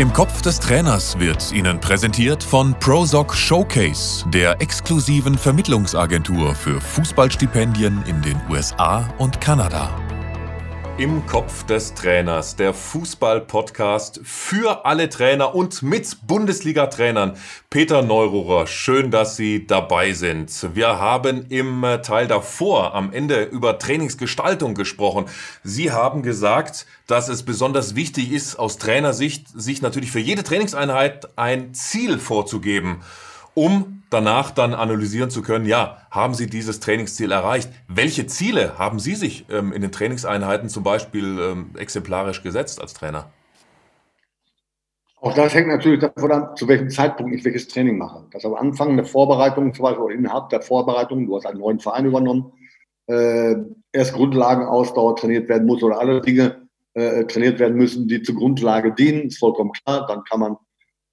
Im 0.00 0.14
Kopf 0.14 0.40
des 0.40 0.58
Trainers 0.58 1.18
wird 1.18 1.52
Ihnen 1.52 1.78
präsentiert 1.78 2.42
von 2.42 2.72
Prosoc 2.80 3.34
Showcase, 3.34 4.26
der 4.30 4.58
exklusiven 4.62 5.36
Vermittlungsagentur 5.36 6.54
für 6.54 6.80
Fußballstipendien 6.80 8.02
in 8.06 8.22
den 8.22 8.40
USA 8.48 9.06
und 9.18 9.42
Kanada. 9.42 9.90
Im 11.00 11.24
Kopf 11.24 11.64
des 11.64 11.94
Trainers, 11.94 12.56
der 12.56 12.74
Fußball-Podcast 12.74 14.20
für 14.22 14.84
alle 14.84 15.08
Trainer 15.08 15.54
und 15.54 15.82
mit 15.82 16.26
Bundesliga-Trainern. 16.26 17.38
Peter 17.70 18.02
Neururer, 18.02 18.66
schön, 18.66 19.10
dass 19.10 19.34
Sie 19.34 19.66
dabei 19.66 20.12
sind. 20.12 20.74
Wir 20.74 20.98
haben 20.98 21.46
im 21.48 21.86
Teil 22.02 22.26
davor 22.26 22.94
am 22.94 23.14
Ende 23.14 23.44
über 23.44 23.78
Trainingsgestaltung 23.78 24.74
gesprochen. 24.74 25.24
Sie 25.64 25.90
haben 25.90 26.22
gesagt, 26.22 26.84
dass 27.06 27.30
es 27.30 27.44
besonders 27.44 27.94
wichtig 27.94 28.30
ist, 28.30 28.56
aus 28.56 28.76
Trainersicht 28.76 29.48
sich 29.48 29.80
natürlich 29.80 30.10
für 30.10 30.20
jede 30.20 30.44
Trainingseinheit 30.44 31.30
ein 31.38 31.72
Ziel 31.72 32.18
vorzugeben 32.18 33.00
um 33.54 33.99
danach 34.10 34.50
dann 34.50 34.74
analysieren 34.74 35.30
zu 35.30 35.42
können, 35.42 35.64
ja, 35.64 35.98
haben 36.10 36.34
Sie 36.34 36.48
dieses 36.48 36.80
Trainingsziel 36.80 37.32
erreicht? 37.32 37.70
Welche 37.88 38.26
Ziele 38.26 38.78
haben 38.78 38.98
Sie 38.98 39.14
sich 39.14 39.46
ähm, 39.50 39.72
in 39.72 39.82
den 39.82 39.92
Trainingseinheiten 39.92 40.68
zum 40.68 40.82
Beispiel 40.82 41.38
ähm, 41.40 41.70
exemplarisch 41.76 42.42
gesetzt 42.42 42.80
als 42.80 42.92
Trainer? 42.92 43.30
Auch 45.22 45.34
das 45.34 45.54
hängt 45.54 45.68
natürlich 45.68 46.00
davon 46.00 46.32
ab, 46.32 46.58
zu 46.58 46.66
welchem 46.66 46.88
Zeitpunkt 46.88 47.34
ich 47.34 47.44
welches 47.44 47.68
Training 47.68 47.98
mache. 47.98 48.24
Das 48.32 48.44
am 48.44 48.54
Anfang 48.54 48.96
der 48.96 49.04
Vorbereitung, 49.04 49.74
zum 49.74 49.82
Beispiel 49.82 50.02
oder 50.02 50.14
innerhalb 50.14 50.48
der 50.48 50.62
Vorbereitung, 50.62 51.26
du 51.26 51.36
hast 51.36 51.46
einen 51.46 51.60
neuen 51.60 51.78
Verein 51.78 52.06
übernommen, 52.06 52.52
äh, 53.06 53.56
erst 53.92 54.14
Grundlagenausdauer 54.14 55.16
trainiert 55.16 55.48
werden 55.48 55.66
muss 55.66 55.82
oder 55.82 56.00
alle 56.00 56.22
Dinge 56.22 56.68
äh, 56.94 57.24
trainiert 57.24 57.58
werden 57.58 57.76
müssen, 57.76 58.08
die 58.08 58.22
zur 58.22 58.34
Grundlage 58.34 58.92
dienen, 58.92 59.28
ist 59.28 59.38
vollkommen 59.38 59.72
klar. 59.72 60.06
Dann 60.06 60.24
kann 60.24 60.40
man 60.40 60.56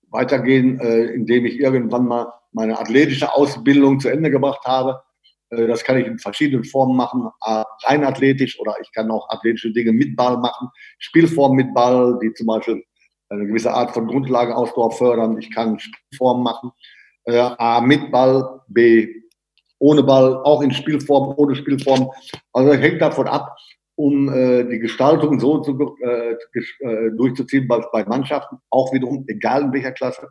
weitergehen, 0.10 0.80
äh, 0.80 1.06
indem 1.06 1.46
ich 1.46 1.60
irgendwann 1.60 2.08
mal 2.08 2.32
meine 2.52 2.80
athletische 2.80 3.34
Ausbildung 3.34 4.00
zu 4.00 4.10
Ende 4.10 4.32
gebracht 4.32 4.66
habe. 4.66 5.02
Äh, 5.50 5.68
das 5.68 5.84
kann 5.84 5.98
ich 5.98 6.08
in 6.08 6.20
verschiedenen 6.20 6.64
Formen 6.64 6.96
machen, 6.96 7.30
äh, 7.46 7.64
rein 7.84 8.04
athletisch 8.04 8.60
oder 8.60 8.76
ich 8.82 8.92
kann 8.92 9.12
auch 9.12 9.30
athletische 9.30 9.72
Dinge 9.72 9.92
mit 9.92 10.16
Ball 10.16 10.38
machen, 10.38 10.70
Spielformen 11.00 11.58
mit 11.58 11.74
Ball, 11.74 12.18
die 12.22 12.34
zum 12.34 12.48
Beispiel 12.48 12.84
eine 13.30 13.46
gewisse 13.46 13.74
Art 13.74 13.92
von 13.92 14.08
Grundlagenausdauer 14.08 14.92
fördern. 14.92 15.38
Ich 15.38 15.54
kann 15.54 15.80
Spielformen 15.80 16.44
machen, 16.44 16.72
äh, 17.26 17.38
A 17.58 17.82
mit 17.82 18.12
Ball, 18.12 18.62
B 18.68 19.08
ohne 19.80 20.04
Ball, 20.04 20.38
auch 20.44 20.62
in 20.62 20.72
Spielform, 20.72 21.34
ohne 21.38 21.56
Spielform. 21.56 22.10
Also 22.54 22.72
das 22.72 22.82
hängt 22.82 23.02
davon 23.02 23.28
ab, 23.28 23.56
um 23.98 24.32
äh, 24.32 24.64
die 24.64 24.80
Gestaltung 24.80 25.40
so 25.40 25.60
zu, 25.60 25.98
äh, 26.02 26.34
äh, 26.34 27.12
durchzuziehen 27.18 27.68
bei, 27.68 27.84
bei 27.92 28.06
Mannschaften, 28.06 28.58
auch 28.70 28.94
wiederum, 28.94 29.26
egal 29.28 29.64
in 29.64 29.74
welcher 29.74 29.92
Klasse, 29.92 30.30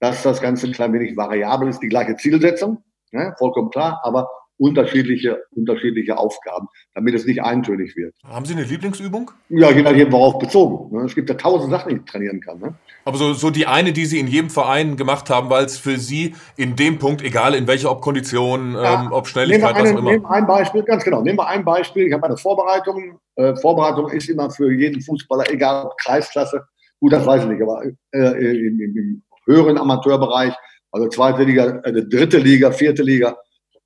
dass 0.00 0.22
das 0.22 0.42
Ganze 0.42 0.66
ein 0.66 0.74
klein 0.74 0.92
wenig 0.92 1.16
variabel 1.16 1.68
ist, 1.68 1.80
die 1.80 1.88
gleiche 1.88 2.16
Zielsetzung, 2.16 2.84
ne, 3.12 3.34
vollkommen 3.38 3.70
klar, 3.70 4.00
aber 4.02 4.28
unterschiedliche, 4.58 5.42
unterschiedliche 5.50 6.16
Aufgaben, 6.16 6.68
damit 6.94 7.14
es 7.14 7.26
nicht 7.26 7.42
eintönig 7.42 7.96
wird. 7.96 8.14
Haben 8.24 8.46
Sie 8.46 8.54
eine 8.54 8.64
Lieblingsübung? 8.64 9.30
Ja, 9.48 9.70
je 9.70 9.82
nachdem, 9.82 10.10
worauf 10.12 10.38
bezogen. 10.38 10.96
Ne? 10.96 11.04
Es 11.04 11.14
gibt 11.14 11.28
ja 11.28 11.34
tausend 11.34 11.70
Sachen, 11.70 11.90
die 11.90 11.96
ich 11.96 12.04
trainieren 12.04 12.40
kann. 12.40 12.58
Ne? 12.58 12.74
Aber 13.04 13.18
so, 13.18 13.32
so 13.34 13.50
die 13.50 13.66
eine, 13.66 13.92
die 13.92 14.06
Sie 14.06 14.18
in 14.18 14.26
jedem 14.26 14.50
Verein 14.50 14.96
gemacht 14.96 15.28
haben, 15.30 15.50
weil 15.50 15.64
es 15.64 15.78
für 15.78 15.98
Sie 15.98 16.34
in 16.56 16.76
dem 16.76 16.98
Punkt, 16.98 17.22
egal 17.22 17.54
in 17.54 17.66
welcher, 17.66 17.90
ob 17.90 18.00
Kondition, 18.00 18.72
ja, 18.72 19.04
ähm, 19.04 19.12
ob 19.12 19.28
Schnelligkeit, 19.28 19.74
eine, 19.74 19.84
was 19.84 19.94
auch 19.94 19.98
immer. 19.98 20.10
Nehmen 20.12 20.22
wir 20.22 20.30
ein 20.30 20.46
Beispiel, 20.46 20.82
ganz 20.82 21.04
genau. 21.04 21.22
Nehmen 21.22 21.38
wir 21.38 21.48
ein 21.48 21.64
Beispiel. 21.64 22.06
Ich 22.06 22.12
habe 22.12 22.24
eine 22.24 22.36
Vorbereitung. 22.36 23.18
Äh, 23.36 23.54
Vorbereitung 23.56 24.10
ist 24.10 24.28
immer 24.28 24.50
für 24.50 24.72
jeden 24.72 25.02
Fußballer, 25.02 25.50
egal 25.52 25.86
ob 25.86 25.98
Kreisklasse, 25.98 26.64
gut, 27.00 27.12
das 27.12 27.26
weiß 27.26 27.42
ich 27.42 27.50
nicht, 27.50 27.62
aber 27.62 27.84
äh, 27.84 28.66
im, 28.66 28.80
im, 28.80 28.96
im 28.96 29.22
höheren 29.44 29.76
Amateurbereich, 29.78 30.54
also 30.90 31.08
zweite 31.08 31.44
Liga, 31.44 31.80
äh, 31.84 31.92
dritte 31.92 32.38
Liga, 32.38 32.70
vierte 32.72 33.02
Liga, 33.02 33.36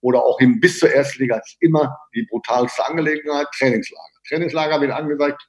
oder 0.01 0.25
auch 0.25 0.39
hin 0.39 0.61
bis 0.61 0.79
zur 0.79 0.93
Erstliga 0.93 1.37
ist 1.37 1.57
immer 1.61 1.97
die 2.15 2.27
brutalste 2.31 2.85
Angelegenheit, 2.87 3.47
Trainingslager. 3.59 4.21
Trainingslager 4.29 4.81
wird 4.81 4.93
angesagt 4.93 5.43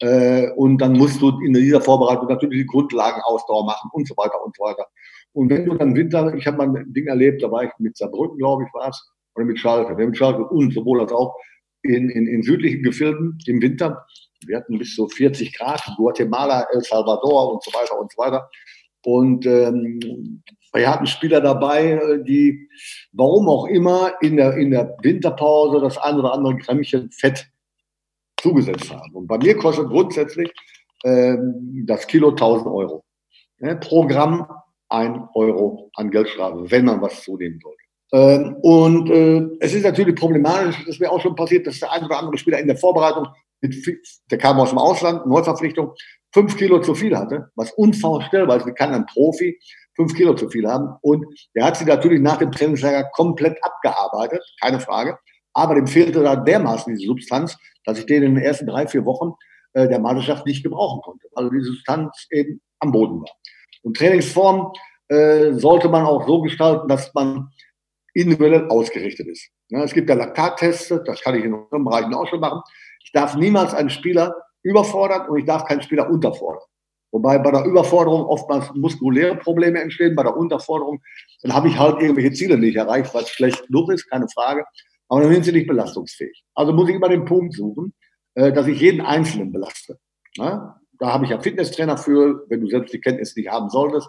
äh, 0.00 0.50
und 0.56 0.78
dann 0.78 0.92
musst 0.92 1.20
du 1.20 1.38
in 1.40 1.54
dieser 1.54 1.80
Vorbereitung 1.80 2.28
natürlich 2.28 2.62
die 2.62 2.66
Grundlagenausdauer 2.66 3.64
machen 3.64 3.90
und 3.92 4.06
so 4.06 4.16
weiter 4.16 4.44
und 4.44 4.56
so 4.56 4.64
weiter. 4.64 4.86
Und 5.32 5.50
wenn 5.50 5.64
du 5.64 5.74
dann 5.74 5.96
Winter, 5.96 6.32
ich 6.34 6.46
habe 6.46 6.58
mal 6.58 6.76
ein 6.76 6.92
Ding 6.92 7.06
erlebt, 7.06 7.42
da 7.42 7.50
war 7.50 7.64
ich 7.64 7.70
mit 7.78 7.96
Saarbrücken, 7.96 8.38
glaube 8.38 8.64
ich, 8.64 8.74
war 8.74 8.88
es, 8.88 9.10
oder 9.34 9.44
mit 9.44 9.58
Schalke, 9.58 9.94
mit 9.94 10.16
Schalke 10.16 10.44
und 10.44 10.72
sowohl 10.72 11.00
als 11.00 11.12
auch 11.12 11.34
in, 11.82 12.08
in, 12.10 12.26
in 12.26 12.42
südlichen 12.42 12.82
Gefilden 12.82 13.38
im 13.46 13.60
Winter. 13.60 14.06
Wir 14.46 14.58
hatten 14.58 14.78
bis 14.78 14.94
zu 14.94 15.08
40 15.08 15.56
Grad, 15.56 15.82
Guatemala, 15.96 16.66
El 16.72 16.82
Salvador 16.82 17.52
und 17.52 17.64
so 17.64 17.72
weiter 17.72 17.98
und 17.98 18.12
so 18.12 18.18
weiter. 18.18 18.48
Und 19.04 19.46
ähm, 19.46 20.42
wir 20.74 20.90
hatten 20.90 21.06
Spieler 21.06 21.40
dabei, 21.40 21.92
äh, 21.92 22.24
die, 22.24 22.68
warum 23.12 23.48
auch 23.48 23.66
immer, 23.66 24.12
in 24.20 24.36
der, 24.36 24.56
in 24.56 24.70
der 24.70 24.96
Winterpause 25.02 25.80
das 25.80 25.98
ein 25.98 26.18
oder 26.18 26.32
andere 26.32 26.56
Grammchen 26.56 27.10
Fett 27.10 27.46
zugesetzt 28.40 28.92
haben. 28.92 29.14
Und 29.14 29.26
bei 29.26 29.38
mir 29.38 29.56
kostet 29.56 29.88
grundsätzlich 29.88 30.50
ähm, 31.04 31.84
das 31.86 32.06
Kilo 32.06 32.30
1000 32.30 32.66
Euro. 32.66 33.04
Ja, 33.58 33.74
pro 33.76 34.06
Gramm 34.06 34.46
ein 34.88 35.28
Euro 35.34 35.90
an 35.94 36.10
Geldstrafe, 36.10 36.70
wenn 36.70 36.84
man 36.84 37.00
was 37.00 37.22
zunehmen 37.22 37.60
sollte. 37.62 37.78
Ähm, 38.12 38.56
und 38.62 39.10
äh, 39.10 39.42
es 39.60 39.74
ist 39.74 39.84
natürlich 39.84 40.14
problematisch, 40.14 40.84
das 40.86 41.00
wäre 41.00 41.10
auch 41.10 41.20
schon 41.20 41.34
passiert, 41.34 41.66
dass 41.66 41.80
der 41.80 41.92
ein 41.92 42.04
oder 42.04 42.18
andere 42.18 42.36
Spieler 42.36 42.58
in 42.58 42.66
der 42.66 42.76
Vorbereitung, 42.76 43.28
mit, 43.60 43.74
der 44.30 44.38
kam 44.38 44.60
aus 44.60 44.70
dem 44.70 44.78
Ausland, 44.78 45.26
Neuverpflichtung, 45.26 45.94
fünf 46.32 46.56
Kilo 46.56 46.80
zu 46.80 46.94
viel 46.94 47.16
hatte, 47.16 47.50
was 47.54 47.72
unvorstellbar 47.72 48.58
ist. 48.58 48.66
Wie 48.66 48.72
kann 48.72 48.92
ein 48.92 49.06
Profi 49.06 49.58
fünf 49.96 50.14
Kilo 50.14 50.34
zu 50.34 50.48
viel 50.48 50.68
haben? 50.68 50.96
Und 51.02 51.24
der 51.54 51.64
hat 51.64 51.76
sie 51.76 51.84
natürlich 51.84 52.20
nach 52.20 52.38
dem 52.38 52.52
Trainingslager 52.52 53.04
komplett 53.12 53.58
abgearbeitet, 53.62 54.42
keine 54.60 54.80
Frage. 54.80 55.18
Aber 55.52 55.74
dem 55.74 55.86
fehlte 55.86 56.22
da 56.22 56.36
dermaßen 56.36 56.94
diese 56.94 57.08
Substanz, 57.08 57.56
dass 57.84 57.98
ich 57.98 58.06
den 58.06 58.22
in 58.22 58.34
den 58.34 58.44
ersten 58.44 58.66
drei, 58.66 58.86
vier 58.86 59.04
Wochen 59.04 59.32
äh, 59.74 59.88
der 59.88 60.00
Mannschaft 60.00 60.46
nicht 60.46 60.62
gebrauchen 60.62 61.00
konnte. 61.02 61.28
Also 61.34 61.50
die 61.50 61.60
Substanz 61.60 62.26
eben 62.30 62.60
am 62.80 62.92
Boden 62.92 63.20
war. 63.20 63.30
Und 63.82 63.96
Trainingsform 63.96 64.72
äh, 65.08 65.52
sollte 65.52 65.88
man 65.88 66.04
auch 66.06 66.26
so 66.26 66.40
gestalten, 66.42 66.88
dass 66.88 67.12
man 67.14 67.50
individuell 68.14 68.68
ausgerichtet 68.68 69.26
ist. 69.28 69.50
Ja, 69.68 69.82
es 69.82 69.92
gibt 69.92 70.08
ja 70.08 70.14
Laktattests, 70.14 70.88
das 71.04 71.20
kann 71.20 71.34
ich 71.34 71.44
in 71.44 71.54
anderen 71.54 71.84
Bereichen 71.84 72.14
auch 72.14 72.26
schon 72.26 72.40
machen. 72.40 72.62
Ich 73.04 73.12
darf 73.12 73.34
niemals 73.36 73.74
einen 73.74 73.90
Spieler 73.90 74.34
überfordert 74.62 75.28
und 75.28 75.38
ich 75.38 75.44
darf 75.44 75.64
keinen 75.64 75.82
Spieler 75.82 76.08
unterfordern. 76.08 76.62
Wobei 77.14 77.38
bei 77.38 77.52
der 77.52 77.64
Überforderung 77.64 78.26
oftmals 78.26 78.74
muskuläre 78.74 79.36
Probleme 79.36 79.80
entstehen, 79.80 80.16
bei 80.16 80.24
der 80.24 80.36
Unterforderung, 80.36 81.00
dann 81.42 81.54
habe 81.54 81.68
ich 81.68 81.78
halt 81.78 82.02
irgendwelche 82.02 82.32
Ziele 82.32 82.58
nicht 82.58 82.74
erreicht, 82.74 83.14
was 83.14 83.30
schlecht 83.30 83.68
genug 83.68 83.92
ist, 83.92 84.10
keine 84.10 84.26
Frage. 84.28 84.64
Aber 85.08 85.20
dann 85.20 85.32
sind 85.32 85.44
sie 85.44 85.52
nicht 85.52 85.68
belastungsfähig. 85.68 86.42
Also 86.56 86.72
muss 86.72 86.88
ich 86.88 86.96
immer 86.96 87.08
den 87.08 87.24
Punkt 87.24 87.54
suchen, 87.54 87.94
äh, 88.34 88.52
dass 88.52 88.66
ich 88.66 88.80
jeden 88.80 89.00
Einzelnen 89.00 89.52
belaste. 89.52 89.96
Da 90.98 91.12
habe 91.12 91.24
ich 91.24 91.30
ja 91.30 91.38
Fitnesstrainer 91.38 91.96
für, 91.98 92.46
wenn 92.48 92.62
du 92.62 92.66
selbst 92.66 92.92
die 92.92 93.00
Kenntnis 93.00 93.36
nicht 93.36 93.48
haben 93.48 93.70
solltest. 93.70 94.08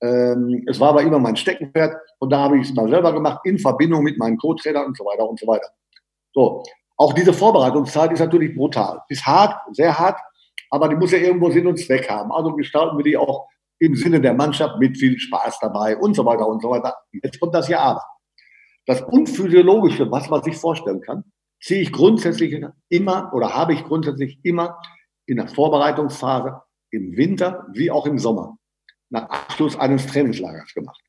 Ähm, 0.00 0.64
es 0.66 0.80
war 0.80 0.88
aber 0.88 1.02
immer 1.02 1.18
mein 1.18 1.36
Steckenpferd 1.36 1.94
und 2.20 2.32
da 2.32 2.38
habe 2.38 2.56
ich 2.56 2.70
es 2.70 2.74
mal 2.74 2.88
selber 2.88 3.12
gemacht 3.12 3.40
in 3.44 3.58
Verbindung 3.58 4.02
mit 4.02 4.16
meinen 4.16 4.38
Co-Trainern 4.38 4.86
und 4.86 4.96
so 4.96 5.04
weiter 5.04 5.28
und 5.28 5.38
so 5.38 5.46
weiter. 5.46 5.68
So, 6.32 6.62
auch 6.96 7.12
diese 7.12 7.34
Vorbereitungszeit 7.34 8.12
ist 8.12 8.20
natürlich 8.20 8.56
brutal. 8.56 9.02
Ist 9.10 9.26
hart, 9.26 9.54
sehr 9.72 9.98
hart, 9.98 10.18
aber 10.70 10.88
die 10.88 10.96
muss 10.96 11.12
ja 11.12 11.18
irgendwo 11.18 11.50
Sinn 11.50 11.66
und 11.66 11.78
Zweck 11.78 12.08
haben. 12.08 12.32
Also 12.32 12.54
gestalten 12.54 12.96
wir 12.96 13.04
die 13.04 13.16
auch 13.16 13.48
im 13.78 13.94
Sinne 13.94 14.20
der 14.20 14.34
Mannschaft 14.34 14.78
mit 14.78 14.96
viel 14.98 15.18
Spaß 15.18 15.58
dabei 15.60 15.96
und 15.96 16.14
so 16.14 16.24
weiter 16.24 16.46
und 16.46 16.62
so 16.62 16.70
weiter. 16.70 16.94
Jetzt 17.12 17.40
kommt 17.40 17.54
das 17.54 17.68
ja 17.68 17.80
aber. 17.80 18.04
Das 18.86 19.02
Unphysiologische, 19.02 20.10
was 20.10 20.30
man 20.30 20.42
sich 20.42 20.56
vorstellen 20.56 21.00
kann, 21.00 21.24
ziehe 21.60 21.80
ich 21.80 21.92
grundsätzlich 21.92 22.64
immer 22.88 23.32
oder 23.34 23.54
habe 23.54 23.74
ich 23.74 23.84
grundsätzlich 23.84 24.38
immer 24.44 24.78
in 25.26 25.36
der 25.36 25.48
Vorbereitungsphase 25.48 26.62
im 26.90 27.16
Winter 27.16 27.66
wie 27.72 27.90
auch 27.90 28.06
im 28.06 28.18
Sommer 28.18 28.56
nach 29.10 29.28
Abschluss 29.28 29.76
eines 29.76 30.06
Trainingslagers 30.06 30.72
gemacht. 30.74 31.00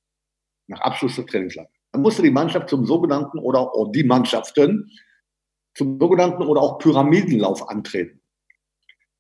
Nach 0.68 0.82
Abschluss 0.82 1.16
des 1.16 1.26
Trainingslagers. 1.28 1.72
Dann 1.92 2.02
musste 2.02 2.22
die 2.22 2.32
Mannschaft 2.32 2.70
zum 2.70 2.86
sogenannten 2.86 3.40
oder 3.40 3.60
auch 3.60 3.92
die 3.92 4.04
Mannschaften 4.04 4.92
zum 5.76 6.00
sogenannten 6.00 6.44
oder 6.44 6.62
auch 6.62 6.80
Pyramidenlauf 6.80 7.70
antreten. 7.70 8.22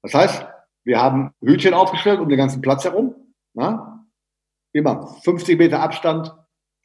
Das 0.02 0.14
heißt, 0.14 0.48
wir 0.84 1.02
haben 1.02 1.32
Hütchen 1.42 1.74
aufgestellt 1.74 2.20
um 2.20 2.30
den 2.30 2.38
ganzen 2.38 2.62
Platz 2.62 2.86
herum. 2.86 3.16
Na? 3.54 4.06
Immer 4.74 5.08
50 5.24 5.58
Meter 5.58 5.82
Abstand, 5.82 6.34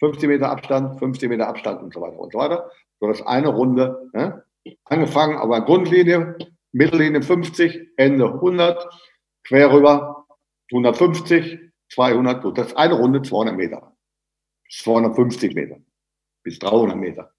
50 0.00 0.28
Meter 0.28 0.50
Abstand, 0.50 0.98
50 0.98 1.28
Meter 1.28 1.48
Abstand 1.48 1.82
und 1.82 1.94
so 1.94 2.00
weiter 2.00 2.18
und 2.18 2.32
so 2.32 2.38
weiter. 2.38 2.70
So 3.00 3.06
das 3.06 3.22
eine 3.22 3.48
Runde. 3.48 4.10
Ne? 4.12 4.44
Angefangen, 4.84 5.36
aber 5.36 5.60
Grundlinie, 5.64 6.36
Mittellinie 6.72 7.22
50, 7.22 7.90
Ende 7.96 8.26
100, 8.26 8.88
quer 9.44 9.72
rüber 9.72 10.26
150, 10.72 11.58
200, 11.92 12.42
gut, 12.42 12.58
das 12.58 12.68
ist 12.68 12.76
eine 12.76 12.94
Runde 12.94 13.22
200 13.22 13.54
Meter. 13.54 13.96
250 14.70 15.54
Meter 15.54 15.76
bis 16.42 16.58
300 16.58 16.96
Meter. 16.96 17.32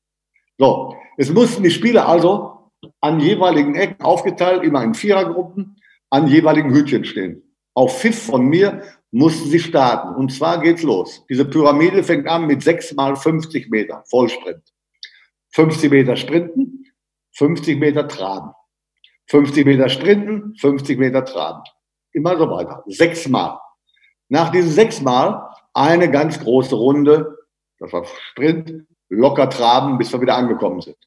So, 0.57 0.95
es 1.17 1.31
mussten 1.31 1.63
die 1.63 1.71
Spieler 1.71 2.07
also 2.07 2.52
an 3.01 3.19
jeweiligen 3.19 3.75
Ecken 3.75 4.03
aufgeteilt, 4.03 4.63
immer 4.63 4.83
in 4.83 4.93
Vierergruppen, 4.93 5.77
an 6.09 6.27
jeweiligen 6.27 6.73
Hütchen 6.73 7.05
stehen. 7.05 7.43
Auf 7.73 7.99
Pfiff 7.99 8.23
von 8.25 8.45
mir 8.47 8.83
mussten 9.11 9.49
sie 9.49 9.59
starten. 9.59 10.15
Und 10.15 10.31
zwar 10.31 10.61
geht's 10.61 10.83
los. 10.83 11.25
Diese 11.29 11.45
Pyramide 11.45 12.03
fängt 12.03 12.27
an 12.27 12.47
mit 12.47 12.61
6 12.63 12.93
mal 12.93 13.15
50 13.15 13.69
Meter 13.69 14.03
Vollsprint. 14.09 14.63
50 15.51 15.91
Meter 15.91 16.15
Sprinten, 16.15 16.85
50 17.33 17.79
Meter 17.79 18.07
Traben. 18.07 18.51
50 19.27 19.65
Meter 19.65 19.89
Sprinten, 19.89 20.55
50 20.59 20.99
Meter 20.99 21.25
Traben. 21.25 21.63
Immer 22.11 22.37
so 22.37 22.49
weiter. 22.49 22.83
Sechsmal. 22.87 23.59
Nach 24.29 24.49
diesen 24.49 24.71
sechsmal 24.71 25.49
eine 25.73 26.09
ganz 26.09 26.39
große 26.39 26.75
Runde, 26.75 27.37
das 27.79 27.93
war 27.93 28.05
Sprint, 28.05 28.85
locker 29.09 29.49
traben, 29.49 29.97
bis 29.97 30.11
wir 30.11 30.21
wieder 30.21 30.35
angekommen 30.35 30.81
sind. 30.81 30.97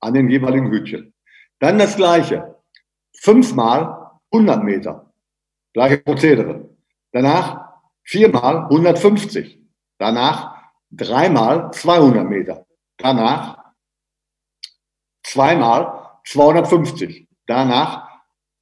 An 0.00 0.14
den 0.14 0.28
jeweiligen 0.28 0.70
Hütchen. 0.70 1.12
Dann 1.58 1.78
das 1.78 1.96
Gleiche. 1.96 2.56
Fünfmal 3.20 4.12
100 4.32 4.62
Meter. 4.62 5.12
Gleiche 5.72 5.98
Prozedere. 5.98 6.68
Danach 7.12 7.72
viermal 8.04 8.64
150. 8.64 9.60
Danach 9.98 10.54
dreimal 10.90 11.70
200 11.72 12.28
Meter. 12.28 12.66
Danach 12.96 13.58
zweimal 15.22 16.10
250. 16.24 17.28
Danach 17.46 18.08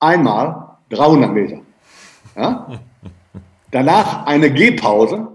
einmal 0.00 0.78
300 0.90 1.32
Meter. 1.32 1.60
Ja? 2.34 2.80
Danach 3.70 4.26
eine 4.26 4.52
Gehpause. 4.52 5.28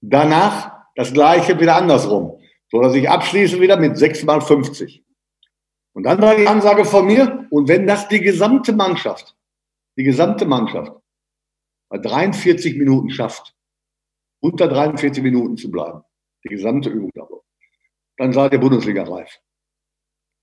Danach 0.00 0.72
das 0.94 1.12
gleiche 1.12 1.58
wieder 1.60 1.76
andersrum. 1.76 2.40
So 2.70 2.80
dass 2.80 2.94
ich 2.94 3.08
abschließe 3.08 3.60
wieder 3.60 3.76
mit 3.76 3.96
6 3.96 4.24
mal 4.24 4.40
50. 4.40 5.05
Und 5.96 6.02
dann 6.02 6.20
war 6.20 6.36
die 6.36 6.46
Ansage 6.46 6.84
von 6.84 7.06
mir, 7.06 7.46
und 7.48 7.68
wenn 7.68 7.86
das 7.86 8.06
die 8.08 8.20
gesamte 8.20 8.74
Mannschaft, 8.74 9.34
die 9.96 10.04
gesamte 10.04 10.44
Mannschaft 10.44 10.92
bei 11.88 11.96
43 11.96 12.76
Minuten 12.76 13.08
schafft, 13.08 13.54
unter 14.40 14.68
43 14.68 15.22
Minuten 15.22 15.56
zu 15.56 15.70
bleiben, 15.70 16.02
die 16.44 16.50
gesamte 16.50 16.90
Übung 16.90 17.10
dabei, 17.14 17.38
dann 18.18 18.34
seid 18.34 18.52
ihr 18.52 18.60
Bundesliga 18.60 19.04
reif. 19.04 19.40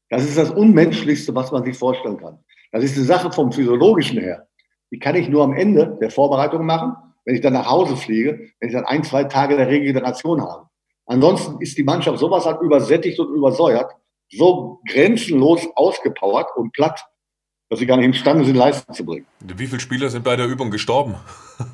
Das 0.09 0.23
ist 0.23 0.39
das 0.39 0.49
Unmenschlichste, 0.49 1.35
was 1.35 1.51
man 1.51 1.63
sich 1.63 1.77
vorstellen 1.77 2.17
kann. 2.17 2.43
Das 2.71 2.83
ist 2.83 2.97
eine 2.97 3.05
Sache 3.05 3.31
vom 3.31 3.51
Physiologischen 3.51 4.19
her. 4.19 4.47
Die 4.89 4.97
kann 4.97 5.15
ich 5.15 5.29
nur 5.29 5.43
am 5.43 5.53
Ende 5.53 5.99
der 6.01 6.09
Vorbereitung 6.09 6.65
machen, 6.65 6.95
wenn 7.25 7.35
ich 7.35 7.41
dann 7.41 7.53
nach 7.53 7.69
Hause 7.69 7.95
fliege, 7.95 8.49
wenn 8.59 8.69
ich 8.69 8.73
dann 8.73 8.85
ein, 8.85 9.03
zwei 9.03 9.25
Tage 9.25 9.55
der 9.55 9.67
Regeneration 9.67 10.41
habe. 10.41 10.67
Ansonsten 11.05 11.61
ist 11.61 11.77
die 11.77 11.83
Mannschaft 11.83 12.17
sowas 12.17 12.43
halt 12.47 12.59
übersättigt 12.61 13.19
und 13.19 13.35
übersäuert, 13.35 13.91
so 14.29 14.79
grenzenlos 14.87 15.67
ausgepowert 15.75 16.47
und 16.55 16.71
platt, 16.73 17.03
dass 17.69 17.79
sie 17.79 17.85
gar 17.85 17.97
nicht 17.97 18.05
imstande 18.05 18.45
sind, 18.45 18.55
Leistung 18.55 18.93
zu 18.93 19.05
bringen. 19.05 19.25
Wie 19.39 19.67
viele 19.67 19.79
Spieler 19.79 20.09
sind 20.09 20.23
bei 20.23 20.35
der 20.35 20.47
Übung 20.47 20.71
gestorben? 20.71 21.15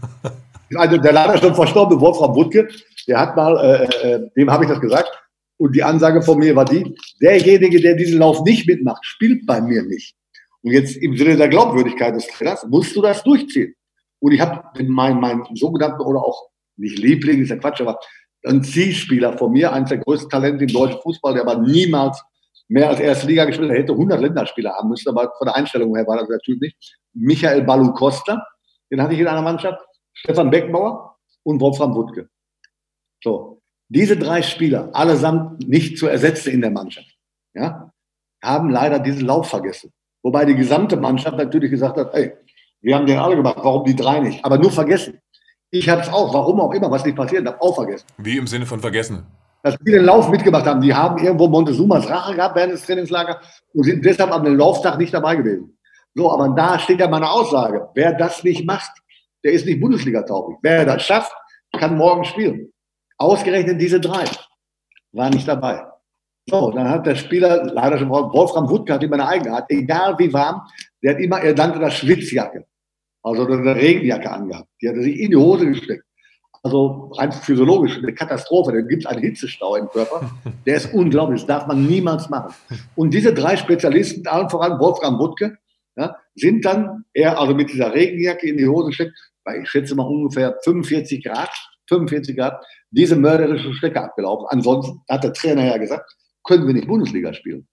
also 0.75 0.98
der 0.98 1.13
leider 1.13 1.38
schon 1.38 1.56
verstorbene 1.56 2.00
Wolfram 2.00 2.36
Wuttke, 2.36 2.69
der 3.07 3.19
hat 3.19 3.36
mal, 3.36 3.57
äh, 3.57 4.07
äh, 4.07 4.30
dem 4.36 4.51
habe 4.51 4.66
ich 4.66 4.69
das 4.69 4.80
gesagt, 4.80 5.10
und 5.57 5.75
die 5.75 5.84
Ansage 5.84 6.22
von 6.22 6.40
mir 6.40 6.56
war 6.56 6.66
die, 6.66 6.96
derjenige, 7.22 7.81
der 7.81 7.96
diesen 7.96 8.19
Lauf 8.19 8.44
nicht 8.44 8.66
mitmacht, 8.66 9.06
spielt 9.06 9.46
bei 9.46 9.60
mir 9.60 9.84
nicht. 9.84 10.16
Und 10.62 10.72
jetzt 10.72 10.96
im 10.98 11.18
Sinne 11.18 11.36
der 11.36 11.50
Glaubwürdigkeit 11.50 12.16
des 12.16 12.28
Trainers 12.28 12.66
musst 12.69 12.96
du 12.96 13.01
das 13.01 13.24
durchziehen. 13.24 13.74
Und 14.19 14.31
ich 14.31 14.42
habe 14.42 14.62
meinen 14.84 15.19
mein 15.19 15.44
sogenannten 15.56 16.01
oder 16.01 16.19
auch 16.19 16.50
nicht 16.78 16.98
Liebling, 16.98 17.42
ist 17.42 17.50
ja 17.50 17.57
Quatsch, 17.57 17.81
aber 17.81 18.00
ein 18.46 18.63
Zielspieler 18.63 19.38
von 19.38 19.51
mir, 19.51 19.74
eines 19.74 19.90
der 19.90 19.98
größten 19.98 20.30
Talente 20.30 20.63
im 20.63 20.72
deutschen 20.72 21.01
Fußball, 21.01 21.34
der 21.34 21.44
aber 21.44 21.57
niemals 21.57 22.24
mehr 22.69 22.88
als 22.88 23.00
erste 23.00 23.27
Liga 23.27 23.45
gespielt 23.45 23.69
hat, 23.69 23.77
hätte 23.77 23.92
100 23.92 24.21
Länderspieler 24.21 24.74
haben 24.74 24.89
müssen, 24.89 25.10
aber 25.10 25.33
von 25.38 25.48
der 25.48 25.56
Einstellung 25.56 25.95
her 25.95 26.07
war 26.07 26.18
das 26.18 26.42
Typ 26.42 26.62
nicht. 26.62 26.77
Michael 27.13 27.63
Balu 27.63 27.92
Costa, 27.94 28.45
den 28.92 29.01
hatte 29.01 29.13
ich 29.16 29.19
in 29.19 29.27
einer 29.27 29.42
Mannschaft, 29.42 29.80
Stefan 30.13 30.50
Beckenbauer 30.50 31.18
und 31.44 31.60
Wolfram 31.60 31.94
Wuttke. 31.95 32.30
So. 33.24 33.62
Diese 33.92 34.18
drei 34.18 34.44
Spieler, 34.44 34.92
allesamt 34.94 35.68
nicht 35.68 35.98
zu 35.98 36.07
ersetzen 36.07 36.51
in 36.51 36.62
der 36.62 36.69
Mannschaft, 36.69 37.18
ja, 37.56 37.92
haben 38.44 38.69
leider 38.69 39.00
diesen 39.00 39.25
Lauf 39.25 39.50
vergessen. 39.50 39.92
Wobei 40.22 40.45
die 40.45 40.56
gesamte 40.56 40.95
Mannschaft 40.95 41.38
natürlich 41.38 41.72
gesagt 41.72 41.98
hat, 41.98 42.13
ey, 42.13 42.33
wir 42.81 42.95
haben 42.95 43.07
den 43.07 43.18
alle 43.18 43.36
gemacht, 43.36 43.57
warum 43.57 43.86
die 43.86 43.95
drei 43.95 44.19
nicht? 44.19 44.45
Aber 44.45 44.60
nur 44.60 44.72
vergessen. 44.72 45.19
Ich 45.72 45.89
habe 45.89 46.01
es 46.01 46.10
auch, 46.10 46.33
warum 46.33 46.62
auch 46.62 46.72
immer, 46.72 46.92
was 46.92 47.04
nicht 47.04 47.15
passiert, 47.15 47.48
habe 47.48 47.62
auch 47.62 47.75
vergessen. 47.75 48.06
Wie 48.18 48.38
im 48.38 48.45
Sinne 48.45 48.68
von 48.68 48.80
vergessen? 48.80 49.25
Dass 49.64 49.78
die 49.78 49.92
den 49.92 50.06
Lauf 50.06 50.30
mitgemacht 50.30 50.66
haben. 50.66 50.82
Die 50.82 50.94
haben 50.94 51.18
irgendwo 51.18 51.48
Montezumas 51.48 52.10
Rache 52.10 52.36
gehabt 52.36 52.56
während 52.56 52.74
des 52.74 52.86
Trainingslagers 52.86 53.38
und 53.74 53.84
sind 53.84 54.06
deshalb 54.06 54.32
am 54.32 54.46
Lauftag 54.46 54.98
nicht 54.98 55.14
dabei 55.14 55.36
gewesen. 55.36 55.78
So, 56.16 56.32
aber 56.32 56.50
da 56.50 56.80
steht 56.80 57.00
ja 57.00 57.08
meine 57.08 57.30
Aussage. 57.30 57.88
Wer 57.94 58.14
das 58.14 58.44
nicht 58.44 58.66
macht, 58.66 58.92
der 59.44 59.52
ist 59.54 59.66
nicht 59.66 59.80
Bundesliga-tauglich. 59.80 60.58
Wer 60.62 60.86
das 60.86 61.04
schafft, 61.04 61.32
kann 61.78 61.98
morgen 61.98 62.24
spielen. 62.24 62.72
Ausgerechnet 63.18 63.80
diese 63.80 64.00
drei 64.00 64.24
waren 65.12 65.34
nicht 65.34 65.48
dabei. 65.48 65.84
So, 66.50 66.72
dann 66.72 66.90
hat 66.90 67.06
der 67.06 67.16
Spieler, 67.16 67.66
leider 67.66 68.00
schon 68.00 68.10
Wolfram 68.10 68.70
Wuttke 68.70 68.94
hat 68.94 69.04
immer 69.04 69.16
eine 69.16 69.28
Eigenart, 69.28 69.66
egal 69.70 70.18
wie 70.18 70.34
warm, 70.34 70.62
der 71.04 71.14
hat 71.14 71.22
immer, 71.22 71.40
er 71.42 71.54
nannte 71.54 71.80
das 71.80 71.96
Schwitzjacke. 71.96 72.66
Also 73.22 73.46
eine 73.46 73.76
Regenjacke 73.76 74.32
angehabt. 74.32 74.70
Die 74.82 74.90
hat 74.90 74.96
er 74.96 75.04
sich 75.04 75.20
in 75.20 75.32
die 75.32 75.38
Hose 75.38 75.68
gesteckt. 75.68 76.04
Also 76.62 77.12
rein 77.16 77.32
physiologisch 77.32 77.98
eine 77.98 78.14
Katastrophe. 78.14 78.72
Da 78.72 78.82
gibt 78.82 79.04
es 79.04 79.06
einen 79.06 79.22
Hitzestau 79.22 79.76
im 79.76 79.88
Körper. 79.90 80.32
Der 80.66 80.76
ist 80.76 80.94
unglaublich. 80.94 81.42
Das 81.42 81.48
darf 81.48 81.68
man 81.68 81.86
niemals 81.86 82.30
machen. 82.30 82.54
Und 82.96 83.14
diese 83.14 83.34
drei 83.34 83.56
Spezialisten, 83.56 84.28
allen 84.28 84.50
voran 84.50 84.80
Wolfram 84.80 85.20
Wuttke, 85.20 85.58
ja, 85.96 86.16
sind 86.36 86.66
dann 86.66 87.06
eher 87.14 87.40
also 87.40 87.54
mit 87.54 87.72
dieser 87.72 87.94
Regenjacke 87.94 88.48
in 88.48 88.58
die 88.58 88.68
Hose 88.68 88.88
gesteckt, 88.88 89.14
bei 89.44 89.60
ich 89.60 89.70
schätze 89.70 89.96
mal 89.96 90.04
ungefähr 90.04 90.58
45 90.64 91.24
Grad, 91.24 91.50
45 91.88 92.38
Grad, 92.38 92.64
diese 92.92 93.16
mörderische 93.16 93.74
Strecke 93.74 94.02
abgelaufen. 94.02 94.48
Ansonsten 94.50 95.02
hat 95.10 95.24
der 95.24 95.34
Trainer 95.34 95.66
ja 95.66 95.78
gesagt, 95.78 96.16
können 96.44 96.68
wir 96.68 96.74
nicht 96.74 96.88
Bundesliga 96.88 97.34
spielen. 97.34 97.68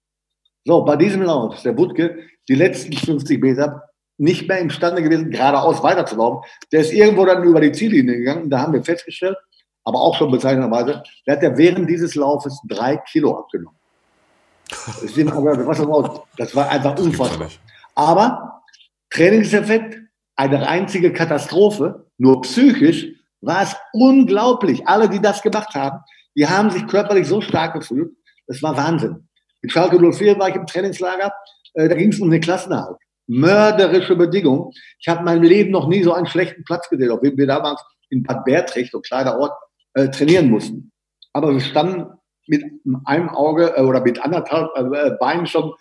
So, 0.64 0.84
bei 0.84 0.96
diesem 0.96 1.22
Lauf 1.22 1.54
ist 1.54 1.64
der 1.64 1.78
Wuttke 1.78 2.18
die 2.48 2.54
letzten 2.54 2.92
50 2.92 3.40
Meter 3.40 3.82
nicht 4.18 4.48
mehr 4.48 4.58
imstande 4.58 5.02
gewesen, 5.02 5.30
geradeaus 5.30 5.82
weiterzulaufen. 5.82 6.48
Der 6.72 6.80
ist 6.80 6.92
irgendwo 6.92 7.24
dann 7.26 7.42
über 7.44 7.60
die 7.60 7.72
Ziellinie 7.72 8.16
gegangen. 8.16 8.50
Da 8.50 8.60
haben 8.60 8.72
wir 8.72 8.82
festgestellt, 8.82 9.36
aber 9.84 10.00
auch 10.00 10.16
schon 10.16 10.30
bezeichnenderweise, 10.30 11.02
der 11.26 11.36
hat 11.36 11.42
ja 11.42 11.56
während 11.56 11.88
dieses 11.88 12.14
Laufes 12.14 12.60
drei 12.68 12.96
Kilo 12.96 13.38
abgenommen. 13.38 13.78
Das 16.36 16.54
war 16.56 16.68
einfach 16.68 16.98
unfassbar. 16.98 17.48
Aber 17.94 18.62
Trainingseffekt, 19.10 19.98
eine 20.34 20.68
einzige 20.68 21.12
Katastrophe, 21.12 22.06
nur 22.18 22.42
psychisch 22.42 23.06
war 23.40 23.62
es 23.62 23.76
unglaublich. 23.92 24.86
Alle, 24.86 25.08
die 25.08 25.20
das 25.20 25.42
gemacht 25.42 25.74
haben, 25.74 26.00
die 26.36 26.46
haben 26.46 26.70
sich 26.70 26.86
körperlich 26.86 27.26
so 27.26 27.40
stark 27.40 27.74
gefühlt. 27.74 28.10
Das 28.46 28.62
war 28.62 28.76
Wahnsinn. 28.76 29.28
Mit 29.62 29.72
Schalke 29.72 29.98
04 29.98 30.38
war 30.38 30.48
ich 30.48 30.54
im 30.56 30.66
Trainingslager, 30.66 31.32
äh, 31.74 31.88
da 31.88 31.94
ging 31.94 32.12
es 32.12 32.20
um 32.20 32.30
den 32.30 32.40
Klassenerhalt. 32.40 32.98
Mörderische 33.26 34.16
Bedingungen. 34.16 34.70
Ich 34.98 35.08
habe 35.08 35.20
in 35.20 35.24
meinem 35.24 35.42
Leben 35.42 35.70
noch 35.70 35.88
nie 35.88 36.02
so 36.02 36.12
einen 36.12 36.26
schlechten 36.26 36.64
Platz 36.64 36.88
gesehen, 36.88 37.10
auf 37.10 37.20
dem 37.20 37.36
wir 37.36 37.46
damals 37.46 37.82
in 38.10 38.22
Bad 38.22 38.44
Bertricht, 38.44 38.92
so 38.92 38.98
ein 38.98 39.02
kleiner 39.02 39.38
Ort, 39.38 39.52
äh, 39.94 40.08
trainieren 40.08 40.50
mussten. 40.50 40.92
Aber 41.32 41.52
wir 41.52 41.60
standen 41.60 42.06
mit 42.46 42.62
einem 43.04 43.28
Auge 43.28 43.74
äh, 43.76 43.82
oder 43.82 44.00
mit 44.00 44.22
anderthalb 44.22 44.70
äh, 44.76 45.10
Beinen 45.18 45.46
schon 45.46 45.72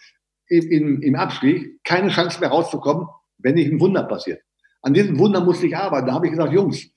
im, 0.48 0.72
im, 0.72 1.02
im 1.02 1.16
Abstieg, 1.16 1.84
keine 1.84 2.10
Chance 2.10 2.40
mehr 2.40 2.50
rauszukommen, 2.50 3.08
wenn 3.38 3.56
nicht 3.56 3.72
ein 3.72 3.80
Wunder 3.80 4.04
passiert. 4.04 4.42
An 4.82 4.94
diesem 4.94 5.18
Wunder 5.18 5.42
musste 5.42 5.68
ich 5.68 5.76
arbeiten. 5.76 6.08
Da 6.08 6.14
habe 6.14 6.28
ich 6.28 6.32
gesagt, 6.32 6.54
Jungs, 6.54 6.90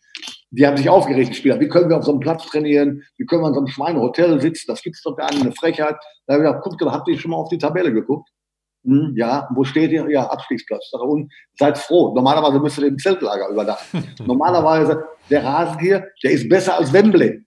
die 0.51 0.67
haben 0.67 0.77
sich 0.77 0.89
aufgeregt, 0.89 1.35
Spieler. 1.35 1.61
Wie 1.61 1.69
können 1.69 1.89
wir 1.91 1.97
auf 1.97 2.05
so 2.05 2.13
einem 2.13 2.21
Platz 2.21 2.47
trainieren? 2.47 3.03
Wie 3.17 3.27
können 3.27 3.43
wir 3.43 3.49
an 3.49 3.55
so 3.55 3.61
einem 3.61 3.69
Schweinehotel 3.69 4.41
sitzen? 4.41 4.67
Das 4.69 4.83
gibt's 4.83 5.03
doch 5.03 5.17
gar 5.17 5.31
nicht, 5.31 5.43
eine 5.43 5.53
Frechheit. 5.53 5.97
Da 6.27 6.35
habe 6.35 6.45
ich 6.45 6.49
gesagt, 6.49 6.65
guckt, 6.65 6.83
habt 6.93 7.09
ihr 7.09 7.19
schon 7.19 7.31
mal 7.31 7.37
auf 7.37 7.49
die 7.49 7.59
Tabelle 7.59 7.93
geguckt? 7.93 8.29
Hm, 8.89 9.15
ja, 9.17 9.49
wo 9.55 9.65
steht 9.65 9.91
ihr? 9.93 10.09
Ja, 10.11 10.27
Abstiegsplatz. 10.31 10.91
Und 10.93 11.33
seid 11.59 11.79
froh. 11.79 12.15
Normalerweise 12.15 12.59
müsst 12.59 12.79
ihr 12.79 12.87
im 12.87 12.99
Zeltlager 12.99 13.49
übernachten. 13.49 14.05
Normalerweise, 14.27 15.05
der 15.31 15.45
Rasen 15.45 15.79
hier, 15.79 16.07
der 16.23 16.33
ist 16.33 16.49
besser 16.49 16.79
als 16.79 16.93
Wembley. 16.93 17.45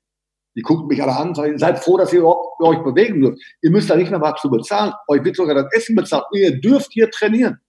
Die 0.55 0.61
gucken 0.61 0.87
mich 0.87 1.01
alle 1.01 1.15
an, 1.15 1.33
sagen, 1.33 1.57
seid 1.57 1.79
froh, 1.79 1.97
dass 1.97 2.13
ihr 2.13 2.25
euch 2.25 2.83
bewegen 2.83 3.21
dürft. 3.21 3.41
Ihr 3.61 3.71
müsst 3.71 3.89
da 3.89 3.95
nicht 3.95 4.11
mehr 4.11 4.21
was 4.21 4.41
zu 4.41 4.49
bezahlen. 4.49 4.93
Euch 5.07 5.23
wird 5.23 5.35
sogar 5.35 5.55
das 5.55 5.71
Essen 5.73 5.95
bezahlt. 5.95 6.25
Ihr 6.33 6.59
dürft 6.59 6.91
hier 6.91 7.09
trainieren. 7.09 7.59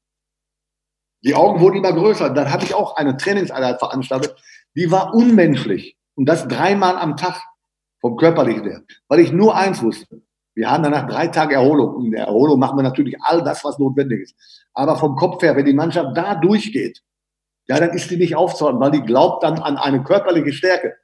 Die 1.24 1.34
Augen 1.34 1.60
wurden 1.60 1.76
immer 1.76 1.92
größer. 1.92 2.30
Dann 2.30 2.52
habe 2.52 2.64
ich 2.64 2.74
auch 2.74 2.96
eine 2.96 3.16
Trainingseinheit 3.16 3.78
veranstaltet 3.78 4.36
die 4.76 4.90
war 4.90 5.14
unmenschlich. 5.14 5.96
Und 6.14 6.26
das 6.26 6.46
dreimal 6.46 6.96
am 6.96 7.16
Tag 7.16 7.40
vom 8.00 8.16
körperlichen 8.16 8.64
her. 8.64 8.82
Weil 9.08 9.20
ich 9.20 9.32
nur 9.32 9.56
eins 9.56 9.82
wusste. 9.82 10.22
Wir 10.54 10.70
haben 10.70 10.82
danach 10.82 11.08
drei 11.08 11.28
Tage 11.28 11.54
Erholung. 11.54 12.04
In 12.04 12.12
der 12.12 12.26
Erholung 12.26 12.58
machen 12.58 12.76
wir 12.76 12.82
natürlich 12.82 13.16
all 13.20 13.42
das, 13.42 13.64
was 13.64 13.78
notwendig 13.78 14.22
ist. 14.22 14.34
Aber 14.74 14.96
vom 14.96 15.16
Kopf 15.16 15.42
her, 15.42 15.56
wenn 15.56 15.64
die 15.64 15.72
Mannschaft 15.72 16.16
da 16.16 16.34
durchgeht, 16.34 17.00
ja, 17.68 17.78
dann 17.78 17.90
ist 17.90 18.10
die 18.10 18.16
nicht 18.16 18.36
aufzuhalten, 18.36 18.80
weil 18.80 18.90
die 18.90 19.02
glaubt 19.02 19.44
dann 19.44 19.58
an 19.58 19.76
eine 19.76 20.02
körperliche 20.02 20.52
Stärke, 20.52 20.94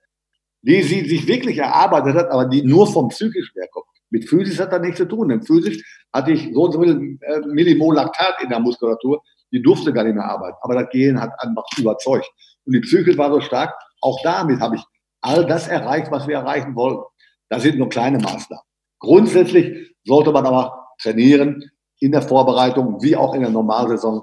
die 0.62 0.82
sie 0.82 1.08
sich 1.08 1.26
wirklich 1.26 1.58
erarbeitet 1.58 2.16
hat, 2.16 2.30
aber 2.30 2.46
die 2.46 2.62
nur 2.62 2.86
vom 2.86 3.08
psychischen 3.08 3.54
herkommt. 3.54 3.86
Mit 4.10 4.28
Physis 4.28 4.58
hat 4.58 4.72
das 4.72 4.80
nichts 4.80 4.98
zu 4.98 5.06
tun. 5.06 5.28
Denn 5.28 5.42
physisch 5.42 5.82
hatte 6.12 6.32
ich 6.32 6.50
so 6.52 6.62
und 6.62 6.72
so 6.72 6.82
viel 6.82 7.18
äh, 7.20 7.40
Millimol 7.46 7.94
Laktat 7.94 8.42
in 8.42 8.48
der 8.48 8.60
Muskulatur, 8.60 9.22
die 9.52 9.62
durfte 9.62 9.92
gar 9.92 10.04
nicht 10.04 10.14
mehr 10.14 10.24
arbeiten. 10.24 10.56
Aber 10.62 10.74
das 10.74 10.90
Gehen 10.90 11.20
hat 11.20 11.30
einfach 11.38 11.64
überzeugt. 11.78 12.28
Und 12.64 12.74
die 12.74 12.80
Psyche 12.80 13.16
war 13.16 13.30
so 13.32 13.40
stark, 13.40 13.74
Auch 14.00 14.18
damit 14.22 14.60
habe 14.60 14.76
ich 14.76 14.82
all 15.20 15.46
das 15.46 15.68
erreicht, 15.68 16.10
was 16.10 16.26
wir 16.26 16.36
erreichen 16.36 16.74
wollen. 16.74 17.02
Das 17.48 17.62
sind 17.62 17.78
nur 17.78 17.88
kleine 17.88 18.18
Maßnahmen. 18.18 18.64
Grundsätzlich 18.98 19.94
sollte 20.04 20.32
man 20.32 20.46
aber 20.46 20.88
trainieren 21.00 21.70
in 22.00 22.12
der 22.12 22.22
Vorbereitung 22.22 23.02
wie 23.02 23.16
auch 23.16 23.34
in 23.34 23.42
der 23.42 23.50
Normalsaison, 23.50 24.22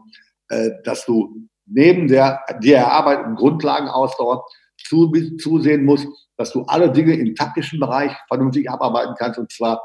äh, 0.50 0.70
dass 0.84 1.06
du 1.06 1.48
neben 1.66 2.08
der 2.08 2.42
dir 2.62 2.78
erarbeiteten 2.78 3.36
Grundlagenausdauer 3.36 4.46
zu, 4.78 5.12
zusehen 5.38 5.86
musst, 5.86 6.08
dass 6.38 6.52
du 6.52 6.64
alle 6.64 6.92
Dinge 6.92 7.14
im 7.16 7.36
taktischen 7.36 7.80
Bereich 7.80 8.12
vernünftig 8.28 8.70
abarbeiten 8.70 9.16
kannst 9.18 9.40
und 9.40 9.52
zwar 9.52 9.82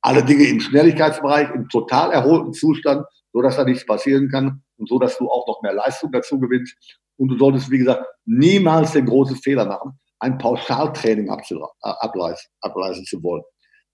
alle 0.00 0.24
Dinge 0.24 0.44
im 0.44 0.60
Schnelligkeitsbereich, 0.60 1.50
im 1.54 1.68
total 1.68 2.12
erholten 2.12 2.52
Zustand, 2.52 3.04
so 3.32 3.42
dass 3.42 3.56
da 3.56 3.64
nichts 3.64 3.84
passieren 3.84 4.28
kann 4.30 4.62
und 4.76 4.88
so, 4.88 4.98
dass 4.98 5.18
du 5.18 5.28
auch 5.28 5.46
noch 5.46 5.60
mehr 5.62 5.74
Leistung 5.74 6.12
dazu 6.12 6.38
gewinnst. 6.38 6.76
Und 7.16 7.28
du 7.28 7.38
solltest, 7.38 7.70
wie 7.70 7.78
gesagt, 7.78 8.06
niemals 8.24 8.92
den 8.92 9.06
großen 9.06 9.36
Fehler 9.36 9.66
machen, 9.66 9.98
ein 10.20 10.38
Pauschaltraining 10.38 11.28
ableisten, 11.30 12.50
ableisten 12.60 13.04
zu 13.04 13.22
wollen. 13.22 13.42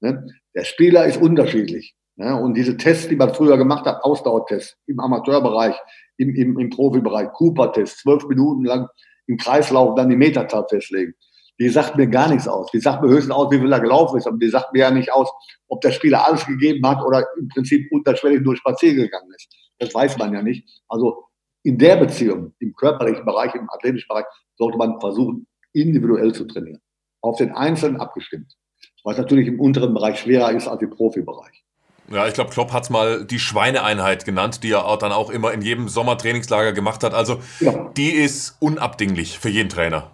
Ne? 0.01 0.27
Der 0.55 0.65
Spieler 0.65 1.07
ist 1.07 1.21
unterschiedlich. 1.21 1.95
Ne? 2.17 2.35
Und 2.41 2.55
diese 2.55 2.77
Tests, 2.77 3.09
die 3.09 3.17
man 3.17 3.35
früher 3.35 3.57
gemacht 3.57 3.87
hat, 3.87 4.03
Ausdauertests 4.05 4.77
im 4.87 5.01
Amateurbereich, 5.01 5.77
im, 6.17 6.35
im, 6.35 6.59
im 6.59 6.71
Profibereich, 6.71 7.33
Cooper-Test, 7.33 8.01
zwölf 8.01 8.27
Minuten 8.29 8.65
lang 8.65 8.89
im 9.27 9.37
Kreislauf 9.37 9.95
dann 9.95 10.11
die 10.11 10.17
Meterzahl 10.17 10.67
festlegen. 10.69 11.15
Die 11.61 11.69
sagt 11.69 11.97
mir 11.97 12.09
gar 12.09 12.29
nichts 12.29 12.49
aus. 12.49 12.71
Die 12.73 12.81
sagt 12.81 13.03
mir 13.03 13.09
höchstens 13.09 13.35
aus, 13.35 13.51
wie 13.53 13.59
viel 13.59 13.73
er 13.73 13.81
gelaufen 13.81 14.19
ist, 14.19 14.27
aber 14.27 14.39
die 14.39 14.49
sagt 14.49 14.73
mir 14.73 14.81
ja 14.81 14.91
nicht 14.91 15.13
aus, 15.13 15.31
ob 15.69 15.81
der 15.81 15.93
Spieler 15.93 16.27
alles 16.27 16.45
gegeben 16.47 16.87
hat 16.87 17.05
oder 17.05 17.25
im 17.39 17.49
Prinzip 17.49 17.91
unterschwellig 17.93 18.43
nur 18.43 18.57
spazieren 18.57 18.97
gegangen 18.97 19.31
ist. 19.35 19.49
Das 19.79 19.95
weiß 19.95 20.19
man 20.19 20.33
ja 20.33 20.43
nicht. 20.43 20.69
Also 20.89 21.25
in 21.63 21.79
der 21.79 21.97
Beziehung, 21.97 22.55
im 22.59 22.75
körperlichen 22.75 23.25
Bereich, 23.25 23.55
im 23.55 23.71
athletischen 23.71 24.09
Bereich, 24.09 24.27
sollte 24.57 24.77
man 24.77 25.01
versuchen, 25.01 25.47
individuell 25.73 26.33
zu 26.33 26.45
trainieren. 26.45 26.81
Auf 27.21 27.39
den 27.39 27.53
Einzelnen 27.53 28.01
abgestimmt. 28.01 28.55
Was 29.05 29.19
natürlich 29.19 29.47
im 29.47 29.61
unteren 29.61 29.95
Bereich 29.95 30.19
schwerer 30.19 30.51
ist 30.51 30.67
als 30.67 30.83
im 30.83 30.91
Profibereich. 30.91 31.63
Ja, 32.11 32.27
ich 32.27 32.35
glaube, 32.35 32.51
Klopp 32.51 32.73
hat 32.73 32.85
es 32.85 32.91
mal 32.91 33.25
die 33.25 33.39
Schweineeinheit 33.39 34.25
genannt, 34.25 34.63
die 34.63 34.73
er 34.73 34.97
dann 34.99 35.13
auch 35.13 35.31
immer 35.31 35.53
in 35.53 35.63
jedem 35.63 35.89
Sommertrainingslager 35.89 36.73
gemacht 36.73 37.03
hat. 37.03 37.15
Also 37.15 37.39
ja. 37.61 37.91
die 37.97 38.11
ist 38.11 38.57
unabdinglich 38.61 39.39
für 39.39 39.49
jeden 39.49 39.69
Trainer. 39.69 40.11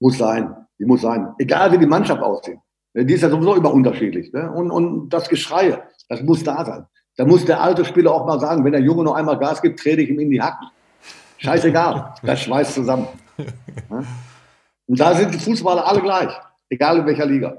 Muss 0.00 0.18
sein, 0.18 0.54
die 0.78 0.84
muss 0.84 1.02
sein. 1.02 1.28
Egal 1.38 1.72
wie 1.72 1.78
die 1.78 1.86
Mannschaft 1.86 2.22
aussieht. 2.22 2.58
Die 2.94 3.14
ist 3.14 3.22
ja 3.22 3.30
sowieso 3.30 3.54
immer 3.54 3.72
unterschiedlich. 3.72 4.32
Ne? 4.32 4.50
Und, 4.50 4.70
und 4.70 5.08
das 5.08 5.28
Geschrei, 5.28 5.82
das 6.08 6.22
muss 6.22 6.44
da 6.44 6.64
sein. 6.64 6.86
Da 7.16 7.24
muss 7.24 7.44
der 7.44 7.62
alte 7.62 7.84
Spieler 7.84 8.12
auch 8.12 8.26
mal 8.26 8.40
sagen, 8.40 8.64
wenn 8.64 8.72
der 8.72 8.80
Junge 8.82 9.04
noch 9.04 9.14
einmal 9.14 9.38
Gas 9.38 9.62
gibt, 9.62 9.80
trete 9.80 10.02
ich 10.02 10.10
ihm 10.10 10.20
in 10.20 10.30
die 10.30 10.40
Hacken. 10.40 10.68
Scheißegal, 11.38 12.14
das 12.22 12.40
schweißt 12.42 12.74
zusammen. 12.74 13.08
Und 14.86 15.00
da 15.00 15.14
sind 15.14 15.34
die 15.34 15.38
Fußballer 15.38 15.86
alle 15.86 16.02
gleich, 16.02 16.32
egal 16.68 16.98
in 16.98 17.06
welcher 17.06 17.26
Liga. 17.26 17.56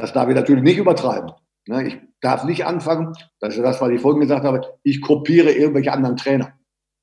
Das 0.00 0.12
darf 0.12 0.28
ich 0.28 0.34
natürlich 0.34 0.62
nicht 0.62 0.78
übertreiben. 0.78 1.32
Ne? 1.66 1.88
Ich 1.88 1.98
darf 2.20 2.44
nicht 2.44 2.64
anfangen, 2.64 3.12
das 3.40 3.56
ist 3.56 3.62
das, 3.62 3.80
was 3.80 3.90
ich 3.90 4.00
vorhin 4.00 4.20
gesagt 4.20 4.44
habe, 4.44 4.62
ich 4.82 5.00
kopiere 5.00 5.52
irgendwelche 5.52 5.92
anderen 5.92 6.16
Trainer. 6.16 6.54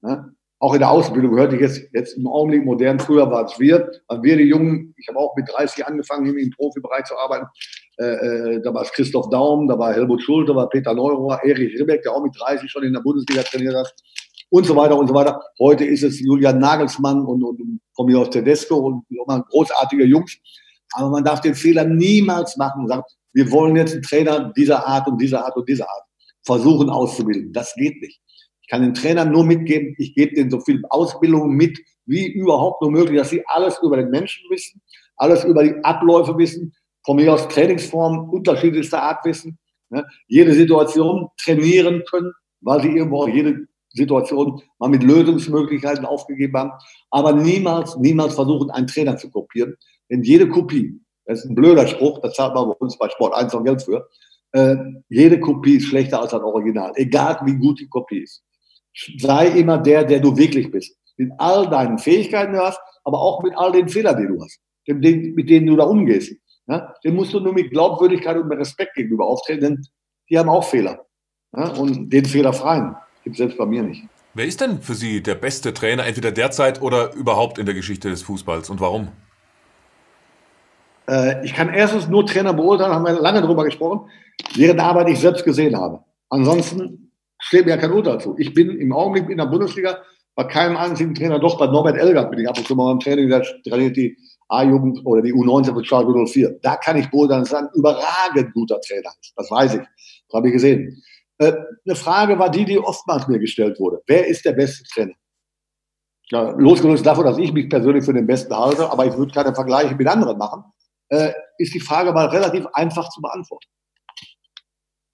Ne? 0.01 0.33
Auch 0.59 0.73
in 0.73 0.79
der 0.79 0.89
Ausbildung 0.89 1.37
hörte 1.37 1.55
ich 1.55 1.61
jetzt, 1.61 1.81
jetzt 1.93 2.17
im 2.17 2.25
Augenblick 2.25 2.65
modern, 2.65 2.99
früher 2.99 3.29
war 3.29 3.45
es 3.45 3.59
wir, 3.59 3.91
waren 4.07 4.23
wir 4.23 4.37
die 4.37 4.45
Jungen, 4.45 4.95
ich 4.97 5.07
habe 5.07 5.19
auch 5.19 5.35
mit 5.35 5.47
30 5.51 5.85
angefangen, 5.85 6.35
im 6.35 6.49
Profibereich 6.49 7.05
zu 7.05 7.15
arbeiten. 7.15 7.45
Äh, 7.99 8.05
äh, 8.05 8.61
da 8.61 8.73
war 8.73 8.81
es 8.81 8.91
Christoph 8.91 9.29
Daum, 9.29 9.67
da 9.67 9.77
war 9.77 9.93
Helmut 9.93 10.23
Schult, 10.23 10.49
da 10.49 10.55
war 10.55 10.67
Peter 10.69 10.95
Neurohr, 10.95 11.39
Erich 11.43 11.79
Ribbeck, 11.79 12.01
der 12.01 12.13
auch 12.13 12.23
mit 12.23 12.33
30 12.39 12.71
schon 12.71 12.83
in 12.83 12.93
der 12.93 13.01
Bundesliga 13.01 13.43
trainiert 13.43 13.75
hat 13.75 13.93
und 14.49 14.65
so 14.65 14.75
weiter 14.75 14.97
und 14.97 15.07
so 15.07 15.13
weiter. 15.13 15.41
Heute 15.59 15.85
ist 15.85 16.03
es 16.03 16.19
Julian 16.19 16.57
Nagelsmann 16.57 17.23
und, 17.25 17.43
und 17.43 17.79
von 17.95 18.07
mir 18.07 18.19
aus 18.19 18.29
Tedesco 18.31 18.77
und 18.77 19.05
auch 19.27 19.45
großartige 19.49 20.05
Jungs. 20.05 20.37
Aber 20.93 21.09
man 21.09 21.23
darf 21.23 21.41
den 21.41 21.55
Fehler 21.55 21.85
niemals 21.85 22.57
machen 22.57 22.81
und 22.81 22.87
sagen, 22.87 23.03
wir 23.33 23.51
wollen 23.51 23.75
jetzt 23.75 23.93
einen 23.93 24.03
Trainer 24.03 24.51
dieser 24.55 24.87
Art 24.87 25.07
und 25.07 25.19
dieser 25.21 25.45
Art 25.45 25.55
und 25.55 25.67
dieser 25.67 25.89
Art 25.89 26.03
versuchen 26.43 26.89
auszubilden. 26.89 27.53
Das 27.53 27.73
geht 27.75 28.01
nicht. 28.01 28.19
Ich 28.61 28.67
kann 28.69 28.81
den 28.81 28.93
Trainern 28.93 29.31
nur 29.31 29.45
mitgeben, 29.45 29.95
ich 29.97 30.13
gebe 30.15 30.35
denen 30.35 30.49
so 30.49 30.59
viel 30.59 30.81
Ausbildung 30.89 31.51
mit, 31.55 31.77
wie 32.05 32.27
überhaupt 32.27 32.81
nur 32.81 32.91
möglich, 32.91 33.17
dass 33.17 33.29
sie 33.29 33.43
alles 33.47 33.79
über 33.81 33.97
den 33.97 34.09
Menschen 34.09 34.43
wissen, 34.49 34.81
alles 35.15 35.43
über 35.43 35.63
die 35.63 35.75
Abläufe 35.83 36.37
wissen, 36.37 36.73
von 37.05 37.15
mir 37.15 37.33
aus 37.33 37.47
Trainingsformen 37.47 38.29
unterschiedlichster 38.29 39.01
Art 39.01 39.23
wissen, 39.23 39.57
ne? 39.89 40.05
jede 40.27 40.53
Situation 40.53 41.29
trainieren 41.41 42.03
können, 42.09 42.33
weil 42.61 42.81
sie 42.81 42.89
irgendwo 42.89 43.23
auch 43.23 43.29
jede 43.29 43.67
Situation 43.89 44.61
mal 44.79 44.89
mit 44.89 45.03
Lösungsmöglichkeiten 45.03 46.05
aufgegeben 46.05 46.57
haben, 46.57 46.71
aber 47.09 47.33
niemals, 47.33 47.95
niemals 47.97 48.35
versuchen, 48.35 48.69
einen 48.69 48.87
Trainer 48.87 49.17
zu 49.17 49.29
kopieren. 49.29 49.75
Denn 50.09 50.23
jede 50.23 50.47
Kopie, 50.47 50.99
das 51.25 51.39
ist 51.39 51.49
ein 51.49 51.55
blöder 51.55 51.87
Spruch, 51.87 52.19
da 52.21 52.31
zahlt 52.31 52.55
man 52.55 52.69
bei 52.69 52.75
uns 52.75 52.97
bei 52.97 53.09
Sport 53.09 53.33
1 53.33 53.53
noch 53.53 53.63
Geld 53.63 53.81
für, 53.81 54.07
äh, 54.53 54.75
jede 55.09 55.39
Kopie 55.39 55.77
ist 55.77 55.87
schlechter 55.87 56.21
als 56.21 56.33
ein 56.33 56.41
Original, 56.41 56.91
egal 56.95 57.39
wie 57.45 57.55
gut 57.55 57.79
die 57.79 57.89
Kopie 57.89 58.19
ist. 58.19 58.43
Sei 59.19 59.47
immer 59.49 59.77
der, 59.77 60.03
der 60.03 60.19
du 60.19 60.35
wirklich 60.35 60.71
bist. 60.71 60.95
Mit 61.17 61.31
all 61.37 61.69
deinen 61.69 61.97
Fähigkeiten, 61.97 62.53
die 62.53 62.57
du 62.57 62.65
hast, 62.65 62.79
aber 63.03 63.19
auch 63.19 63.43
mit 63.43 63.55
all 63.55 63.71
den 63.71 63.89
Fehlern, 63.89 64.17
die 64.19 64.27
du 64.27 64.41
hast, 64.41 64.59
mit 64.87 65.49
denen 65.49 65.67
du 65.67 65.75
da 65.75 65.83
umgehst. 65.83 66.33
Ja? 66.67 66.93
Den 67.03 67.15
musst 67.15 67.33
du 67.33 67.39
nur 67.39 67.53
mit 67.53 67.71
Glaubwürdigkeit 67.71 68.37
und 68.37 68.47
mit 68.47 68.59
Respekt 68.59 68.95
gegenüber 68.95 69.25
auftreten, 69.25 69.61
denn 69.61 69.85
die 70.29 70.37
haben 70.37 70.49
auch 70.49 70.63
Fehler. 70.63 71.05
Ja? 71.55 71.69
Und 71.73 72.09
den 72.09 72.25
fehlerfreien 72.25 72.95
gibt 73.23 73.35
es 73.35 73.37
selbst 73.37 73.57
bei 73.57 73.65
mir 73.65 73.83
nicht. 73.83 74.03
Wer 74.33 74.45
ist 74.45 74.61
denn 74.61 74.81
für 74.81 74.93
Sie 74.93 75.23
der 75.23 75.35
beste 75.35 75.73
Trainer, 75.73 76.05
entweder 76.05 76.31
derzeit 76.31 76.81
oder 76.81 77.13
überhaupt 77.13 77.57
in 77.57 77.65
der 77.65 77.73
Geschichte 77.73 78.09
des 78.09 78.21
Fußballs 78.21 78.69
und 78.69 78.79
warum? 78.79 79.09
Äh, 81.09 81.45
ich 81.45 81.53
kann 81.53 81.73
erstens 81.73 82.07
nur 82.07 82.25
Trainer 82.25 82.53
beurteilen, 82.53 82.93
haben 82.93 83.05
wir 83.05 83.19
lange 83.19 83.41
darüber 83.41 83.63
gesprochen, 83.63 84.09
deren 84.55 84.79
Arbeit 84.79 85.09
ich 85.09 85.19
selbst 85.19 85.43
gesehen 85.43 85.75
habe. 85.77 86.03
Ansonsten 86.29 87.11
steht 87.39 87.65
mir 87.65 87.71
ja 87.71 87.77
kein 87.77 87.91
Urteil 87.91 88.19
zu. 88.19 88.35
Ich 88.37 88.53
bin 88.53 88.77
im 88.77 88.93
Augenblick 88.93 89.29
in 89.29 89.37
der 89.37 89.45
Bundesliga 89.45 90.01
bei 90.35 90.43
keinem 90.43 90.77
einzigen 90.77 91.15
Trainer, 91.15 91.39
doch 91.39 91.57
bei 91.57 91.67
Norbert 91.67 91.97
Elgert 91.97 92.29
bin 92.29 92.39
ich 92.39 92.49
ab 92.49 92.57
und 92.57 92.67
zu 92.67 92.75
mal 92.75 92.91
im 92.91 92.99
Training, 92.99 93.29
der 93.29 93.43
trainiert 93.67 93.95
die 93.95 94.17
A-Jugend 94.49 95.01
oder 95.03 95.21
die 95.21 95.33
U19 95.33 95.73
von 95.73 95.83
Schalke 95.83 96.25
04. 96.25 96.59
Da 96.61 96.75
kann 96.77 96.97
ich 96.97 97.09
beurteilen, 97.09 97.41
dass 97.41 97.53
er 97.53 97.59
ein 97.59 97.69
überragend 97.73 98.53
guter 98.53 98.79
Trainer 98.81 99.09
ist. 99.19 99.33
Das 99.35 99.49
weiß 99.49 99.75
ich. 99.75 99.81
Das 99.81 100.37
habe 100.37 100.47
ich 100.47 100.53
gesehen. 100.53 101.01
Äh, 101.39 101.53
eine 101.85 101.95
Frage 101.95 102.37
war 102.39 102.49
die, 102.49 102.65
die 102.65 102.79
oftmals 102.79 103.27
mir 103.27 103.39
gestellt 103.39 103.79
wurde. 103.79 104.01
Wer 104.07 104.27
ist 104.27 104.45
der 104.45 104.53
beste 104.53 104.83
Trainer? 104.83 105.13
Ja, 106.29 106.51
losgelöst 106.51 107.05
davon, 107.05 107.25
dass 107.25 107.37
ich 107.37 107.53
mich 107.53 107.69
persönlich 107.69 108.03
für 108.03 108.13
den 108.13 108.27
Besten 108.27 108.55
halte, 108.55 108.91
aber 108.91 109.05
ich 109.05 109.17
würde 109.17 109.33
keine 109.33 109.55
Vergleiche 109.55 109.95
mit 109.95 110.07
anderen 110.07 110.37
machen, 110.37 110.63
äh, 111.09 111.31
ist 111.57 111.73
die 111.73 111.79
Frage 111.79 112.11
mal 112.13 112.27
relativ 112.27 112.65
einfach 112.73 113.09
zu 113.09 113.21
beantworten. 113.21 113.67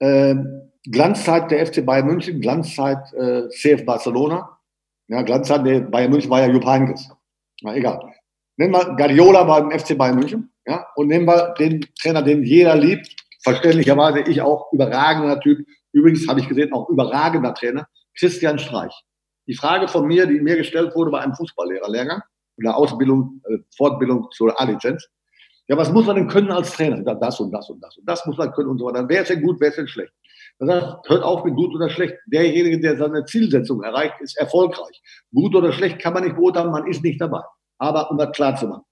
Ähm, 0.00 0.72
Glanzzeit 0.90 1.50
der 1.50 1.66
FC 1.66 1.84
Bayern 1.84 2.06
München, 2.06 2.40
Glanzzeit 2.40 3.12
äh, 3.14 3.48
CF 3.48 3.84
Barcelona. 3.86 4.58
Ja, 5.08 5.22
Glanzzeit 5.22 5.66
der 5.66 5.80
Bayern 5.80 6.10
München 6.10 6.30
war 6.30 6.40
ja 6.40 6.48
Jupp 6.48 6.66
Heynckes. 6.66 7.10
Na, 7.62 7.74
egal. 7.74 8.12
Nehmen 8.56 8.74
wir 8.74 8.96
Guardiola 8.96 9.44
beim 9.44 9.70
FC 9.70 9.96
Bayern 9.96 10.18
München. 10.18 10.52
Ja, 10.66 10.86
und 10.96 11.08
nehmen 11.08 11.26
wir 11.26 11.54
den 11.58 11.86
Trainer, 12.00 12.22
den 12.22 12.42
jeder 12.42 12.74
liebt. 12.76 13.08
Verständlicherweise 13.42 14.20
ich 14.20 14.40
auch 14.40 14.72
überragender 14.72 15.38
Typ. 15.40 15.66
Übrigens 15.92 16.26
habe 16.28 16.40
ich 16.40 16.48
gesehen, 16.48 16.72
auch 16.72 16.88
überragender 16.88 17.54
Trainer. 17.54 17.86
Christian 18.18 18.58
Streich. 18.58 18.94
Die 19.46 19.54
Frage 19.54 19.88
von 19.88 20.06
mir, 20.06 20.26
die 20.26 20.40
mir 20.40 20.56
gestellt 20.56 20.94
wurde 20.94 21.10
bei 21.10 21.20
einem 21.20 21.34
Fußballlehrerlehrgang, 21.34 22.22
in 22.56 22.64
der 22.64 22.76
Ausbildung, 22.76 23.42
äh, 23.48 23.58
Fortbildung 23.76 24.28
zur 24.30 24.58
A-Lizenz. 24.58 25.08
Ja, 25.66 25.76
was 25.76 25.90
muss 25.92 26.06
man 26.06 26.16
denn 26.16 26.28
können 26.28 26.50
als 26.50 26.72
Trainer? 26.72 27.02
Das 27.02 27.40
und 27.40 27.50
das 27.50 27.70
und 27.70 27.82
das 27.82 27.96
und 27.96 28.08
das 28.08 28.26
muss 28.26 28.36
man 28.36 28.52
können 28.52 28.70
und 28.70 28.78
so 28.78 28.86
weiter. 28.86 29.08
Wer 29.08 29.22
ist 29.22 29.30
denn 29.30 29.42
gut, 29.42 29.56
wer 29.60 29.68
ist 29.68 29.78
denn 29.78 29.88
schlecht? 29.88 30.12
Dann 30.58 30.68
sagt, 30.68 31.08
hört 31.08 31.22
auf 31.22 31.44
mit 31.44 31.54
gut 31.54 31.74
oder 31.74 31.88
schlecht. 31.88 32.14
Derjenige, 32.26 32.80
der 32.80 32.96
seine 32.96 33.24
Zielsetzung 33.24 33.82
erreicht, 33.82 34.14
ist 34.20 34.36
erfolgreich. 34.38 35.02
Gut 35.32 35.54
oder 35.54 35.72
schlecht 35.72 35.98
kann 35.98 36.14
man 36.14 36.24
nicht 36.24 36.36
beurteilen, 36.36 36.70
man 36.70 36.86
ist 36.86 37.02
nicht 37.02 37.20
dabei. 37.20 37.40
Aber 37.78 38.10
um 38.10 38.18
das 38.18 38.32
klar 38.32 38.56
zu 38.56 38.66
machen. 38.66 38.84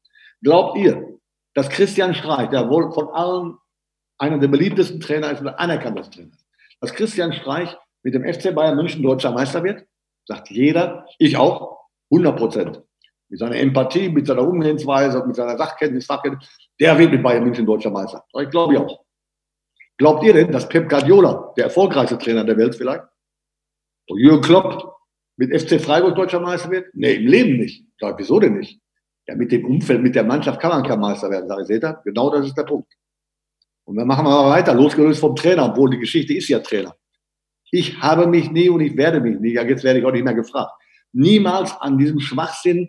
Glaubt 0.42 0.78
ihr, 0.78 1.18
dass 1.54 1.68
Christian 1.68 2.14
Streich, 2.14 2.48
der 2.48 2.68
wohl 2.68 2.90
von 2.92 3.08
allen 3.08 3.58
einer 4.18 4.38
der 4.38 4.48
beliebtesten 4.48 5.00
Trainer 5.00 5.30
ist 5.30 5.40
oder 5.40 5.58
anerkanntesten 5.58 6.14
Trainer 6.14 6.32
ist, 6.34 6.46
dass 6.80 6.94
Christian 6.94 7.32
Streich 7.32 7.76
mit 8.02 8.14
dem 8.14 8.24
FC 8.24 8.54
Bayern 8.54 8.76
München 8.76 9.02
deutscher 9.02 9.30
Meister 9.30 9.62
wird? 9.62 9.84
Sagt 10.26 10.50
jeder, 10.50 11.06
ich 11.18 11.36
auch, 11.36 11.88
100 12.10 12.36
Prozent. 12.36 12.82
Mit 13.28 13.38
seiner 13.38 13.56
Empathie, 13.56 14.08
mit 14.08 14.26
seiner 14.26 14.46
Umgehensweise, 14.46 15.24
mit 15.26 15.36
seiner 15.36 15.56
Sachkenntnis, 15.56 16.06
Fachkenntnis, 16.06 16.48
der 16.80 16.98
wird 16.98 17.12
mit 17.12 17.22
Bayern 17.22 17.44
München 17.44 17.66
deutscher 17.66 17.90
Meister. 17.90 18.24
Ich 18.40 18.50
glaube 18.50 18.74
ich 18.74 18.78
auch. 18.78 19.04
Glaubt 19.98 20.24
ihr 20.24 20.32
denn, 20.32 20.50
dass 20.50 20.68
Pep 20.68 20.88
Guardiola, 20.88 21.52
der 21.56 21.64
erfolgreichste 21.64 22.18
Trainer 22.18 22.44
der 22.44 22.56
Welt 22.56 22.74
vielleicht, 22.74 23.04
und 24.08 24.18
Jürgen 24.18 24.42
Klopp 24.42 24.96
mit 25.36 25.52
FC 25.52 25.80
Freiburg 25.80 26.16
deutscher 26.16 26.40
Meister 26.40 26.70
wird? 26.70 26.86
Nee, 26.94 27.14
im 27.14 27.26
Leben 27.26 27.58
nicht. 27.58 27.84
Sag, 28.00 28.18
wieso 28.18 28.40
denn 28.40 28.58
nicht? 28.58 28.80
Ja, 29.28 29.36
mit 29.36 29.52
dem 29.52 29.64
Umfeld, 29.64 30.02
mit 30.02 30.14
der 30.14 30.24
Mannschaft 30.24 30.60
kann 30.60 30.70
man 30.70 30.82
kein 30.82 30.98
Meister 30.98 31.30
werden, 31.30 31.48
sage 31.48 31.62
ich, 31.62 31.68
seht 31.68 31.84
ihr? 31.84 32.00
Genau 32.04 32.30
das 32.30 32.46
ist 32.46 32.56
der 32.56 32.64
Punkt. 32.64 32.92
Und 33.84 33.96
dann 33.96 34.06
machen 34.06 34.24
wir 34.24 34.30
mal 34.30 34.50
weiter, 34.50 34.74
losgelöst 34.74 35.20
vom 35.20 35.36
Trainer, 35.36 35.66
obwohl 35.66 35.90
die 35.90 35.98
Geschichte 35.98 36.34
ist 36.34 36.48
ja 36.48 36.58
Trainer. 36.58 36.96
Ich 37.70 38.00
habe 38.00 38.26
mich 38.26 38.50
nie 38.50 38.68
und 38.68 38.80
ich 38.80 38.96
werde 38.96 39.20
mich 39.20 39.38
nie, 39.38 39.54
ja, 39.54 39.62
jetzt 39.62 39.84
werde 39.84 40.00
ich 40.00 40.04
auch 40.04 40.12
nicht 40.12 40.24
mehr 40.24 40.34
gefragt, 40.34 40.72
niemals 41.12 41.72
an 41.80 41.98
diesem 41.98 42.20
Schwachsinn 42.20 42.88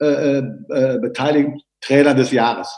äh, 0.00 0.06
äh, 0.06 0.42
äh 0.70 0.98
beteiligen, 0.98 1.60
Trainer 1.80 2.14
des 2.14 2.32
Jahres, 2.32 2.74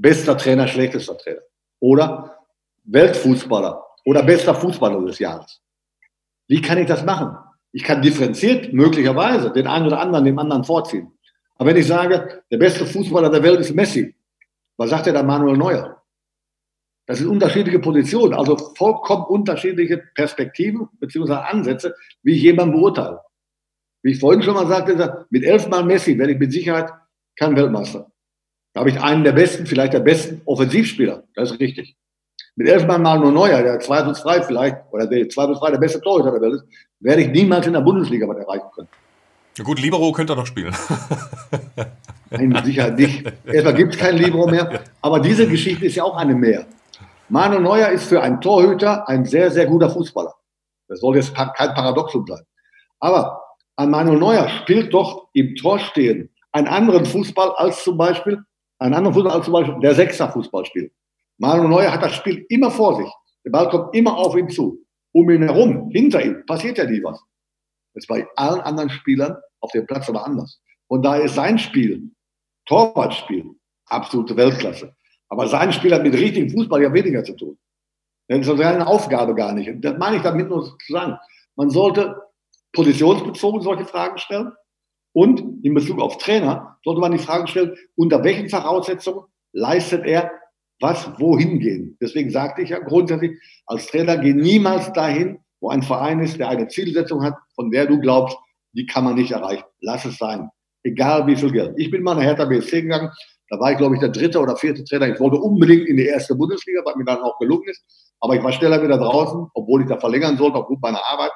bester 0.00 0.36
Trainer, 0.36 0.66
schlechtester 0.66 1.16
Trainer 1.18 1.42
oder 1.80 2.38
Weltfußballer 2.84 3.82
oder 4.04 4.22
bester 4.22 4.54
Fußballer 4.54 5.04
des 5.04 5.18
Jahres. 5.18 5.60
Wie 6.48 6.60
kann 6.60 6.78
ich 6.78 6.86
das 6.86 7.04
machen? 7.04 7.36
Ich 7.72 7.84
kann 7.84 8.02
differenziert 8.02 8.72
möglicherweise 8.72 9.52
den 9.52 9.66
einen 9.66 9.86
oder 9.86 10.00
anderen 10.00 10.24
dem 10.24 10.38
anderen 10.38 10.64
vorziehen. 10.64 11.12
Aber 11.56 11.70
wenn 11.70 11.76
ich 11.76 11.86
sage, 11.86 12.42
der 12.50 12.56
beste 12.56 12.86
Fußballer 12.86 13.30
der 13.30 13.42
Welt 13.42 13.60
ist 13.60 13.74
Messi, 13.74 14.14
was 14.76 14.90
sagt 14.90 15.06
der 15.06 15.12
da 15.12 15.22
Manuel 15.22 15.56
Neuer? 15.56 16.02
Das 17.06 17.18
sind 17.18 17.28
unterschiedliche 17.28 17.78
Positionen, 17.78 18.34
also 18.34 18.56
vollkommen 18.76 19.24
unterschiedliche 19.24 19.98
Perspektiven 20.14 20.88
bzw. 21.00 21.34
Ansätze, 21.34 21.94
wie 22.22 22.34
ich 22.36 22.42
jemanden 22.42 22.74
beurteile. 22.74 23.20
Wie 24.02 24.12
ich 24.12 24.20
vorhin 24.20 24.42
schon 24.42 24.54
mal 24.54 24.66
sagte, 24.66 25.26
mit 25.28 25.44
elfmal 25.44 25.84
Messi 25.84 26.16
werde 26.18 26.32
ich 26.32 26.38
mit 26.38 26.52
Sicherheit 26.52 26.90
kein 27.36 27.54
Weltmeister. 27.56 28.09
Da 28.72 28.80
habe 28.80 28.90
ich 28.90 29.00
einen 29.00 29.24
der 29.24 29.32
besten, 29.32 29.66
vielleicht 29.66 29.92
der 29.92 30.00
besten 30.00 30.42
Offensivspieler. 30.44 31.24
Das 31.34 31.50
ist 31.50 31.60
richtig. 31.60 31.96
Mit 32.56 32.68
elfmal 32.68 32.98
mal 32.98 33.18
nur 33.18 33.32
Neuer, 33.32 33.62
der 33.62 33.80
zweifelsfrei 33.80 34.42
vielleicht, 34.42 34.76
oder 34.90 35.06
der 35.06 35.28
zweifelsfrei 35.28 35.70
der 35.70 35.78
beste 35.78 36.00
Torhüter 36.00 36.32
der 36.32 36.40
Welt 36.40 36.54
ist, 36.54 36.64
werde 37.00 37.22
ich 37.22 37.28
niemals 37.28 37.66
in 37.66 37.72
der 37.72 37.80
Bundesliga 37.80 38.28
was 38.28 38.38
erreichen 38.38 38.70
können. 38.74 38.88
Ja 39.56 39.64
gut, 39.64 39.80
Libero 39.80 40.12
könnte 40.12 40.34
er 40.34 40.36
noch 40.36 40.46
spielen. 40.46 40.74
Nein, 42.30 42.48
mit 42.48 42.64
Sicherheit 42.64 42.96
nicht. 42.96 43.32
Erstmal 43.44 43.74
gibt 43.74 43.94
es 43.94 44.00
keinen 44.00 44.18
Libero 44.18 44.46
mehr. 44.46 44.84
Aber 45.00 45.18
diese 45.18 45.48
Geschichte 45.48 45.86
ist 45.86 45.96
ja 45.96 46.04
auch 46.04 46.16
eine 46.16 46.34
mehr. 46.34 46.66
Manu 47.28 47.58
Neuer 47.58 47.88
ist 47.88 48.04
für 48.04 48.22
einen 48.22 48.40
Torhüter 48.40 49.08
ein 49.08 49.24
sehr, 49.24 49.50
sehr 49.50 49.66
guter 49.66 49.90
Fußballer. 49.90 50.34
Das 50.88 51.00
soll 51.00 51.16
jetzt 51.16 51.34
kein 51.34 51.74
Paradoxum 51.74 52.26
sein. 52.26 52.42
Aber 53.00 53.40
an 53.76 53.90
Manuel 53.90 54.18
Neuer 54.18 54.48
spielt 54.48 54.92
doch 54.92 55.28
im 55.32 55.56
Tor 55.56 55.78
stehen 55.78 56.30
einen 56.52 56.66
anderen 56.66 57.06
Fußball 57.06 57.52
als 57.56 57.84
zum 57.84 57.96
Beispiel, 57.96 58.42
einen 58.80 58.94
anderen 58.94 59.14
Fußball 59.14 59.32
als 59.32 59.44
zum 59.44 59.54
Beispiel 59.54 59.80
der 59.80 59.94
Sechser 59.94 60.30
Fußball 60.30 60.64
spielt. 60.64 60.92
Manuel 61.38 61.68
Neuer 61.68 61.92
hat 61.92 62.02
das 62.02 62.14
Spiel 62.14 62.44
immer 62.48 62.70
vor 62.70 62.96
sich. 62.96 63.10
Der 63.44 63.50
Ball 63.50 63.68
kommt 63.68 63.94
immer 63.94 64.16
auf 64.16 64.36
ihn 64.36 64.48
zu. 64.48 64.84
Um 65.12 65.28
ihn 65.30 65.42
herum, 65.42 65.90
hinter 65.90 66.24
ihm, 66.24 66.44
passiert 66.46 66.78
ja 66.78 66.84
nie 66.84 67.02
was. 67.02 67.18
Das 67.94 68.04
ist 68.04 68.08
bei 68.08 68.26
allen 68.36 68.60
anderen 68.60 68.90
Spielern 68.90 69.36
auf 69.60 69.72
dem 69.72 69.86
Platz 69.86 70.08
aber 70.08 70.24
anders. 70.24 70.60
Und 70.86 71.02
da 71.02 71.16
ist 71.16 71.34
sein 71.34 71.58
Spiel, 71.58 72.10
Torwartspiel, 72.66 73.50
absolute 73.86 74.36
Weltklasse. 74.36 74.94
Aber 75.28 75.48
sein 75.48 75.72
Spiel 75.72 75.94
hat 75.94 76.02
mit 76.02 76.14
richtigem 76.14 76.50
Fußball 76.50 76.82
ja 76.82 76.92
weniger 76.92 77.24
zu 77.24 77.34
tun. 77.34 77.58
Denn 78.28 78.42
das 78.42 78.48
ist 78.48 78.58
seine 78.58 78.86
Aufgabe 78.86 79.34
gar 79.34 79.52
nicht. 79.52 79.84
Das 79.84 79.98
meine 79.98 80.16
ich 80.16 80.22
damit 80.22 80.48
nur 80.48 80.64
zu 80.64 80.76
sagen. 80.88 81.18
Man 81.56 81.70
sollte 81.70 82.22
positionsbezogen 82.72 83.60
solche 83.60 83.84
Fragen 83.84 84.18
stellen. 84.18 84.52
Und 85.12 85.64
in 85.64 85.74
Bezug 85.74 86.00
auf 86.00 86.18
Trainer 86.18 86.78
sollte 86.84 87.00
man 87.00 87.12
die 87.12 87.18
Frage 87.18 87.48
stellen, 87.48 87.76
unter 87.96 88.22
welchen 88.22 88.48
Voraussetzungen 88.48 89.24
leistet 89.52 90.06
er 90.06 90.30
was 90.80 91.10
wohin 91.18 91.58
gehen. 91.60 91.96
Deswegen 92.00 92.30
sagte 92.30 92.62
ich 92.62 92.70
ja 92.70 92.78
grundsätzlich, 92.78 93.32
als 93.66 93.86
Trainer 93.86 94.16
geh 94.16 94.32
niemals 94.32 94.92
dahin, 94.92 95.38
wo 95.60 95.68
ein 95.68 95.82
Verein 95.82 96.20
ist, 96.20 96.38
der 96.38 96.48
eine 96.48 96.68
Zielsetzung 96.68 97.22
hat, 97.22 97.34
von 97.54 97.70
der 97.70 97.86
du 97.86 98.00
glaubst, 98.00 98.36
die 98.72 98.86
kann 98.86 99.04
man 99.04 99.16
nicht 99.16 99.32
erreichen. 99.32 99.64
Lass 99.80 100.04
es 100.06 100.16
sein. 100.16 100.48
Egal 100.82 101.26
wie 101.26 101.36
viel 101.36 101.52
Geld. 101.52 101.74
Ich 101.76 101.90
bin 101.90 102.02
mal 102.02 102.14
nach 102.14 102.22
Hertha 102.22 102.46
BSC 102.46 102.82
gegangen. 102.82 103.10
Da 103.50 103.58
war 103.60 103.72
ich, 103.72 103.78
glaube 103.78 103.96
ich, 103.96 104.00
der 104.00 104.10
dritte 104.10 104.40
oder 104.40 104.56
vierte 104.56 104.84
Trainer. 104.84 105.08
Ich 105.08 105.20
wollte 105.20 105.36
unbedingt 105.36 105.86
in 105.86 105.96
die 105.96 106.06
erste 106.06 106.34
Bundesliga, 106.34 106.80
was 106.84 106.96
mir 106.96 107.04
dann 107.04 107.20
auch 107.20 107.38
gelungen 107.38 107.68
ist. 107.68 107.82
Aber 108.20 108.34
ich 108.36 108.42
war 108.42 108.52
schneller 108.52 108.82
wieder 108.82 108.96
draußen, 108.96 109.48
obwohl 109.54 109.82
ich 109.82 109.88
da 109.88 109.98
verlängern 109.98 110.38
sollte, 110.38 110.56
aufgrund 110.56 110.80
meiner 110.80 111.04
Arbeit. 111.04 111.32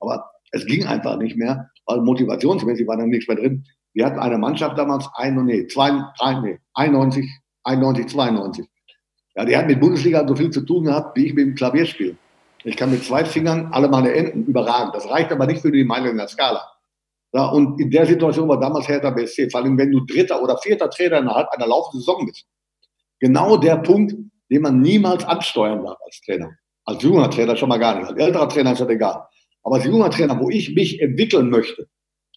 Aber 0.00 0.28
es 0.52 0.66
ging 0.66 0.86
einfach 0.86 1.16
nicht 1.18 1.36
mehr, 1.36 1.70
weil 1.86 2.00
motivationsmäßig 2.00 2.86
war 2.86 2.96
dann 2.96 3.08
nichts 3.08 3.28
mehr 3.28 3.36
drin. 3.36 3.64
Wir 3.92 4.06
hatten 4.06 4.18
eine 4.18 4.38
Mannschaft 4.38 4.78
damals, 4.78 5.08
ein, 5.14 5.42
nee, 5.44 5.66
zwei, 5.66 5.90
drei, 6.18 6.40
nee, 6.40 6.58
91, 6.74 7.28
91, 7.64 8.06
92. 8.08 8.66
Ja, 9.34 9.44
die 9.44 9.56
hat 9.56 9.66
mit 9.66 9.80
Bundesliga 9.80 10.26
so 10.26 10.34
viel 10.34 10.50
zu 10.50 10.62
tun 10.62 10.84
gehabt, 10.84 11.16
wie 11.16 11.26
ich 11.26 11.34
mit 11.34 11.46
dem 11.46 11.54
Klavierspiel. 11.54 12.16
Ich 12.64 12.76
kann 12.76 12.90
mit 12.90 13.04
zwei 13.04 13.24
Fingern 13.24 13.68
alle 13.72 13.88
meine 13.88 14.12
Enden 14.12 14.44
überragen. 14.46 14.90
Das 14.92 15.08
reicht 15.08 15.30
aber 15.30 15.46
nicht 15.46 15.62
für 15.62 15.70
die 15.70 15.84
Mailänder 15.84 16.26
Skala. 16.26 16.62
Ja, 17.32 17.46
und 17.46 17.80
in 17.80 17.90
der 17.90 18.06
Situation 18.06 18.48
war 18.48 18.58
damals 18.58 18.88
Hertha 18.88 19.10
BSC, 19.10 19.50
vor 19.50 19.60
allem 19.60 19.76
wenn 19.76 19.92
du 19.92 20.00
dritter 20.00 20.42
oder 20.42 20.56
vierter 20.58 20.88
Trainer 20.90 21.18
innerhalb 21.18 21.48
einer 21.50 21.66
laufenden 21.66 22.00
Saison 22.00 22.26
bist. 22.26 22.46
Genau 23.20 23.56
der 23.56 23.76
Punkt, 23.76 24.14
den 24.50 24.62
man 24.62 24.80
niemals 24.80 25.24
ansteuern 25.24 25.84
darf 25.84 25.98
als 26.04 26.20
Trainer. 26.20 26.50
Als 26.84 27.02
junger 27.02 27.30
Trainer 27.30 27.54
schon 27.54 27.68
mal 27.68 27.78
gar 27.78 27.98
nicht. 27.98 28.08
Als 28.08 28.18
älterer 28.18 28.48
Trainer 28.48 28.72
ist 28.72 28.80
das 28.80 28.88
egal. 28.88 29.26
Aber 29.68 29.76
als 29.76 29.84
junger 29.84 30.08
Trainer, 30.08 30.40
wo 30.40 30.48
ich 30.48 30.74
mich 30.74 30.98
entwickeln 30.98 31.50
möchte, 31.50 31.90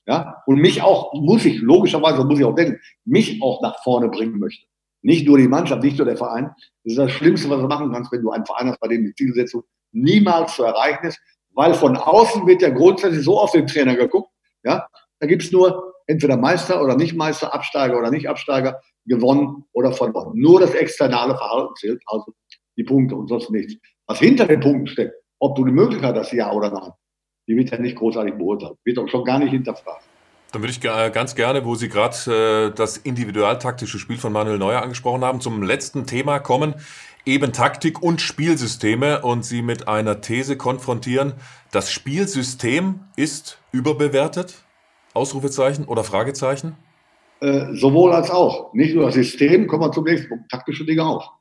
ja, 0.06 0.44
und 0.48 0.58
mich 0.58 0.82
auch, 0.82 1.14
muss 1.14 1.46
ich, 1.46 1.62
logischerweise 1.62 2.26
muss 2.26 2.40
ich 2.40 2.44
auch 2.44 2.56
denken, 2.56 2.82
mich 3.06 3.42
auch 3.42 3.62
nach 3.62 3.82
vorne 3.84 4.10
bringen 4.10 4.38
möchte. 4.38 4.66
Nicht 5.02 5.26
nur 5.26 5.38
die 5.38 5.48
Mannschaft, 5.48 5.82
nicht 5.82 5.98
nur 5.98 6.06
der 6.06 6.18
Verein. 6.18 6.54
Das 6.84 6.92
ist 6.92 6.98
das 6.98 7.10
Schlimmste, 7.12 7.50
was 7.50 7.62
du 7.62 7.68
machen 7.70 7.90
kannst, 7.94 8.12
wenn 8.12 8.22
du 8.22 8.32
einen 8.32 8.46
Verein 8.46 8.68
hast, 8.68 8.82
bei 8.82 8.90
dem 8.90 9.06
die 9.06 9.16
Zielsetzung 9.16 9.64
niemals 9.94 10.58
zu 10.58 10.64
erreichen 10.64 11.06
ist, 11.06 11.22
weil 11.52 11.74
von 11.74 11.96
außen 11.96 12.46
wird 12.48 12.62
ja 12.62 12.70
grundsätzlich 12.70 13.24
so 13.24 13.40
auf 13.40 13.54
den 13.54 13.66
Trainer 13.66 13.96
geguckt, 13.96 14.30
ja, 14.66 14.86
da 15.22 15.26
gibt's 15.26 15.54
nur 15.54 15.94
entweder 16.08 16.36
Meister 16.36 16.84
oder 16.84 16.98
nicht 16.98 17.16
Meister, 17.16 17.54
Absteiger 17.54 17.98
oder 17.98 18.12
nicht 18.12 18.28
Absteiger, 18.28 18.82
gewonnen 19.06 19.64
oder 19.72 19.94
verloren. 19.94 20.34
Nur 20.36 20.60
das 20.60 20.74
externe 20.74 21.38
Verhalten 21.38 21.76
zählt, 21.78 22.02
also 22.08 22.34
die 22.76 22.84
Punkte 22.84 23.16
und 23.16 23.30
sonst 23.30 23.50
nichts. 23.52 23.76
Was 24.06 24.20
hinter 24.20 24.48
den 24.48 24.60
Punkten 24.60 24.88
steckt, 24.88 25.14
ob 25.40 25.56
du 25.56 25.64
die 25.64 25.72
Möglichkeit 25.72 26.18
hast, 26.18 26.34
ja 26.34 26.52
oder 26.52 26.70
nein, 26.72 26.92
die 27.52 27.58
wird 27.58 27.70
ja 27.70 27.78
nicht 27.78 27.98
großartig 27.98 28.36
beurteilt, 28.36 28.78
wird 28.86 28.98
auch 28.98 29.10
schon 29.10 29.26
gar 29.26 29.38
nicht 29.38 29.52
hinterfragt. 29.52 30.06
Dann 30.54 30.62
würde 30.62 30.72
ich 30.72 30.80
ganz 30.80 31.36
gerne, 31.36 31.66
wo 31.66 31.76
Sie 31.76 31.90
gerade 31.90 32.72
äh, 32.72 32.76
das 32.76 32.96
individualtaktische 32.96 34.00
Spiel 34.00 34.18
von 34.18 34.32
Manuel 34.32 34.58
Neuer 34.58 34.82
angesprochen 34.82 35.24
haben, 35.24 35.42
zum 35.42 35.62
letzten 35.62 36.06
Thema 36.06 36.40
kommen. 36.40 36.76
Eben 37.26 37.52
Taktik 37.52 38.02
und 38.02 38.22
Spielsysteme 38.22 39.22
und 39.22 39.44
Sie 39.44 39.62
mit 39.62 39.90
einer 39.90 40.22
These 40.22 40.56
konfrontieren. 40.56 41.34
Das 41.72 41.92
Spielsystem 41.92 43.02
ist 43.18 43.60
überbewertet? 43.74 44.64
Ausrufezeichen 45.14 45.86
oder 45.86 46.06
Fragezeichen? 46.06 46.78
Äh, 47.42 47.74
sowohl 47.74 48.14
als 48.14 48.32
auch. 48.32 48.74
Nicht 48.74 48.96
nur 48.96 49.06
das 49.06 49.16
System, 49.16 49.68
kommen 49.68 49.84
wir 49.84 49.92
zum 49.92 50.06
nächsten 50.06 50.30
Punkt, 50.30 50.50
taktische 50.50 50.86
Dinge 50.86 51.06
auch. 51.06 51.34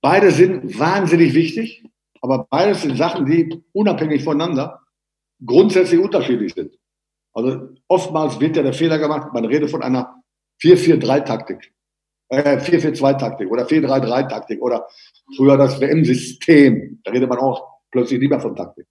Beide 0.00 0.30
sind 0.30 0.78
wahnsinnig 0.78 1.34
wichtig, 1.34 1.84
aber 2.22 2.46
beides 2.50 2.82
sind 2.82 2.96
Sachen, 2.96 3.26
die 3.26 3.62
unabhängig 3.72 4.24
voneinander 4.24 4.80
grundsätzlich 5.44 6.00
unterschiedlich 6.00 6.54
sind. 6.54 6.76
Also 7.32 7.70
oftmals 7.88 8.40
wird 8.40 8.56
ja 8.56 8.62
der 8.62 8.72
Fehler 8.72 8.98
gemacht, 8.98 9.32
man 9.32 9.44
redet 9.44 9.70
von 9.70 9.82
einer 9.82 10.22
4-4-3-Taktik, 10.62 11.72
äh, 12.28 12.58
4-4-2-Taktik 12.58 13.50
oder 13.50 13.66
4-3-3-Taktik 13.66 14.60
oder 14.60 14.88
früher 15.36 15.56
das 15.56 15.80
WM-System. 15.80 17.00
Da 17.04 17.12
redet 17.12 17.28
man 17.28 17.38
auch 17.38 17.80
plötzlich 17.90 18.20
lieber 18.20 18.40
von 18.40 18.56
Taktik. 18.56 18.86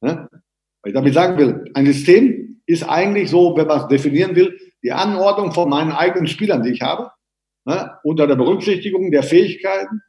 Ne? 0.00 0.28
Was 0.30 0.88
ich 0.88 0.94
damit 0.94 1.14
sagen 1.14 1.38
will, 1.38 1.70
ein 1.74 1.86
System 1.86 2.60
ist 2.66 2.84
eigentlich 2.84 3.30
so, 3.30 3.56
wenn 3.56 3.66
man 3.66 3.80
es 3.80 3.88
definieren 3.88 4.36
will, 4.36 4.58
die 4.82 4.92
Anordnung 4.92 5.52
von 5.52 5.68
meinen 5.68 5.92
eigenen 5.92 6.26
Spielern, 6.26 6.62
die 6.62 6.70
ich 6.70 6.82
habe, 6.82 7.10
ne? 7.64 7.98
unter 8.04 8.26
der 8.26 8.36
Berücksichtigung 8.36 9.10
der 9.10 9.22
Fähigkeiten, 9.22 10.02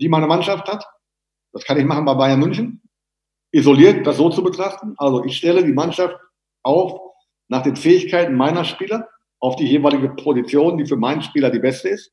die 0.00 0.08
meine 0.08 0.26
Mannschaft 0.26 0.68
hat. 0.68 0.84
Das 1.52 1.64
kann 1.64 1.78
ich 1.78 1.84
machen 1.84 2.04
bei 2.04 2.14
Bayern 2.14 2.40
München. 2.40 2.79
Isoliert 3.52 4.06
das 4.06 4.16
so 4.16 4.30
zu 4.30 4.42
betrachten. 4.42 4.94
Also 4.96 5.24
ich 5.24 5.36
stelle 5.36 5.64
die 5.64 5.72
Mannschaft 5.72 6.16
auf 6.62 7.00
nach 7.48 7.62
den 7.62 7.76
Fähigkeiten 7.76 8.34
meiner 8.34 8.64
Spieler, 8.64 9.08
auf 9.40 9.56
die 9.56 9.66
jeweilige 9.66 10.10
Position, 10.10 10.78
die 10.78 10.86
für 10.86 10.96
meinen 10.96 11.22
Spieler 11.22 11.50
die 11.50 11.58
beste 11.58 11.88
ist. 11.88 12.12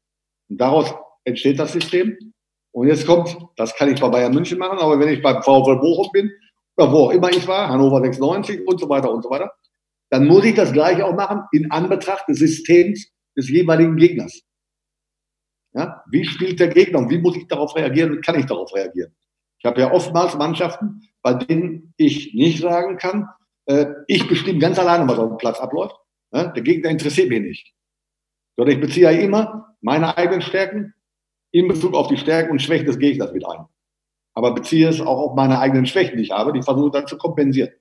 Und 0.50 0.60
daraus 0.60 0.94
entsteht 1.26 1.60
das 1.60 1.74
System. 1.74 2.18
Und 2.72 2.88
jetzt 2.88 3.06
kommt, 3.06 3.38
das 3.56 3.76
kann 3.76 3.92
ich 3.92 4.00
bei 4.00 4.10
Bayern 4.10 4.34
München 4.34 4.58
machen, 4.58 4.80
aber 4.80 5.00
wenn 5.00 5.10
ich 5.10 5.22
beim 5.22 5.44
VfL 5.44 5.78
Bochum 5.78 6.10
bin, 6.12 6.32
oder 6.78 6.92
wo 6.92 6.98
auch 7.06 7.12
immer 7.12 7.30
ich 7.30 7.48
war, 7.48 7.70
Hannover 7.70 8.02
96 8.02 8.68
und 8.68 8.80
so 8.80 8.88
weiter 8.88 9.12
und 9.12 9.24
so 9.24 9.30
weiter, 9.30 9.52
dann 10.10 10.26
muss 10.28 10.46
ich 10.46 10.56
das 10.56 10.72
gleiche 10.72 11.06
auch 11.06 11.16
machen 11.16 11.42
in 11.52 11.72
Anbetracht 11.72 12.28
des 12.30 12.40
Systems 12.40 13.12
des 13.36 13.50
jeweiligen 13.50 13.98
Gegners. 13.98 14.42
Ja? 15.74 16.04
Wie 16.10 16.24
spielt 16.24 16.60
der 16.60 16.70
Gegner 16.70 17.00
und 17.00 17.10
wie 17.10 17.18
muss 17.18 17.36
ich 17.36 17.48
darauf 17.48 17.76
reagieren 17.76 18.12
und 18.12 18.26
kann 18.26 18.40
ich 18.40 18.46
darauf 18.46 18.74
reagieren? 18.74 19.16
Ich 19.60 19.66
habe 19.66 19.82
ja 19.82 19.92
oftmals 19.92 20.36
Mannschaften, 20.36 21.02
bei 21.22 21.34
denen 21.34 21.94
ich 21.98 22.34
nicht 22.34 22.62
sagen 22.62 22.98
kann, 22.98 23.30
äh, 23.66 23.88
ich 24.08 24.28
bestimme 24.28 24.60
ganz 24.60 24.80
alleine, 24.80 25.08
was 25.08 25.20
auf 25.20 25.30
dem 25.30 25.38
Platz 25.38 25.60
abläuft. 25.60 25.96
Ne? 26.32 26.52
Der 26.56 26.64
Gegner 26.64 26.90
interessiert 26.90 27.30
mich 27.30 27.42
nicht. 27.42 27.74
Sondern 28.56 28.76
ich 28.76 28.82
beziehe 28.82 29.12
ja 29.12 29.18
immer 29.18 29.76
meine 29.82 30.18
eigenen 30.18 30.42
Stärken 30.42 30.94
in 31.52 31.68
Bezug 31.68 31.94
auf 31.94 32.08
die 32.08 32.18
Stärken 32.18 32.52
und 32.52 32.62
Schwächen 32.62 32.86
des 32.86 33.00
Gegners 33.00 33.34
mit 33.34 33.48
ein. 33.48 33.66
Aber 34.34 34.54
beziehe 34.54 34.88
es 34.90 35.02
auch 35.02 35.18
auf 35.18 35.36
meine 35.36 35.60
eigenen 35.60 35.86
Schwächen, 35.86 36.18
die 36.18 36.24
ich 36.24 36.32
habe, 36.32 36.54
die 36.54 36.62
versuche 36.62 36.92
dann 36.92 37.08
zu 37.08 37.18
kompensieren. 37.18 37.72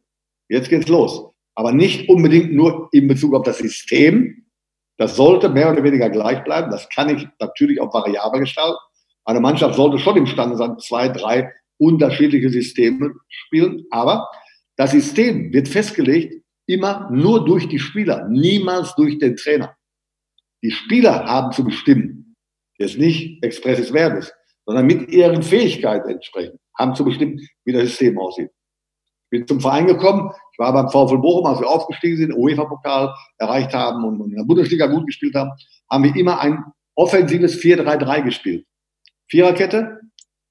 Jetzt 0.49 0.71
geht's 0.71 0.89
los. 0.89 1.31
Aber 1.55 1.73
nicht 1.73 2.09
unbedingt 2.09 2.53
nur 2.53 2.89
in 2.93 3.09
Bezug 3.09 3.35
auf 3.35 3.43
das 3.43 3.59
System. 3.59 4.47
Das 4.99 5.17
sollte 5.17 5.49
mehr 5.49 5.71
oder 5.71 5.83
weniger 5.83 6.09
gleich 6.09 6.43
bleiben. 6.45 6.71
Das 6.71 6.89
kann 6.89 7.15
ich 7.15 7.27
natürlich 7.39 7.81
auch 7.81 7.93
variabel 7.93 8.41
gestalten. 8.41 8.79
Eine 9.25 9.41
Mannschaft 9.41 9.75
sollte 9.75 9.99
schon 9.99 10.17
imstande 10.17 10.57
sein, 10.57 10.79
zwei, 10.79 11.09
drei 11.09 11.53
unterschiedliche 11.79 12.51
Systeme 12.51 13.15
spielen. 13.29 13.85
Aber 13.91 14.29
das 14.77 14.93
System 14.93 15.53
wird 15.53 15.69
festgelegt 15.69 16.35
immer 16.67 17.09
nur 17.11 17.45
durch 17.45 17.69
die 17.69 17.79
Spieler, 17.79 18.29
niemals 18.29 18.95
durch 18.97 19.19
den 19.19 19.37
Trainer. 19.37 19.77
Die 20.63 20.71
Spieler 20.71 21.25
haben 21.25 21.53
zu 21.53 21.65
bestimmen. 21.65 22.37
Jetzt 22.79 22.99
nicht 22.99 23.43
expresses 23.43 23.93
Verbes, 23.93 24.33
sondern 24.67 24.87
mit 24.87 25.09
ihren 25.11 25.43
Fähigkeiten 25.43 26.09
entsprechend, 26.11 26.59
haben 26.77 26.95
zu 26.95 27.05
bestimmen, 27.05 27.41
wie 27.65 27.73
das 27.73 27.85
System 27.85 28.19
aussieht. 28.19 28.51
Ich 29.25 29.31
bin 29.31 29.47
zum 29.47 29.61
Verein 29.61 29.87
gekommen, 29.87 30.31
ich 30.53 30.59
war 30.59 30.73
beim 30.73 30.89
VfL 30.89 31.19
Bochum, 31.19 31.47
als 31.47 31.61
wir 31.61 31.69
aufgestiegen 31.69 32.17
sind, 32.17 32.33
UEFA-Pokal 32.33 33.15
erreicht 33.39 33.73
haben 33.75 34.05
und 34.05 34.31
in 34.31 34.37
der 34.37 34.45
Bundesliga 34.45 34.87
gut 34.87 35.07
gespielt 35.07 35.35
haben, 35.35 35.51
haben 35.91 36.05
wir 36.05 36.15
immer 36.17 36.41
ein 36.41 36.65
offensives 36.95 37.61
4-3-3 37.61 38.23
gespielt. 38.23 38.67
Viererkette, 39.29 40.01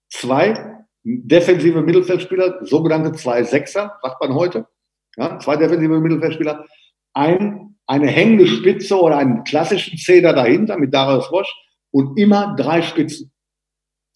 zwei 0.09 0.74
defensive 1.05 1.81
Mittelfeldspieler, 1.81 2.65
sogenannte 2.65 3.13
zwei 3.13 3.43
Sechser, 3.43 3.97
sagt 4.01 4.19
man 4.21 4.33
heute. 4.33 4.67
Ja, 5.15 5.39
zwei 5.39 5.55
defensive 5.55 5.99
Mittelfeldspieler, 5.99 6.65
ein, 7.13 7.77
eine 7.85 8.07
hängende 8.07 8.47
Spitze 8.47 8.99
oder 8.99 9.17
einen 9.17 9.43
klassischen 9.43 9.97
Zehner 9.97 10.33
dahinter 10.33 10.77
mit 10.77 10.93
Darius 10.93 11.31
Wosch 11.31 11.53
und 11.91 12.17
immer 12.17 12.55
drei 12.57 12.81
Spitzen. 12.81 13.31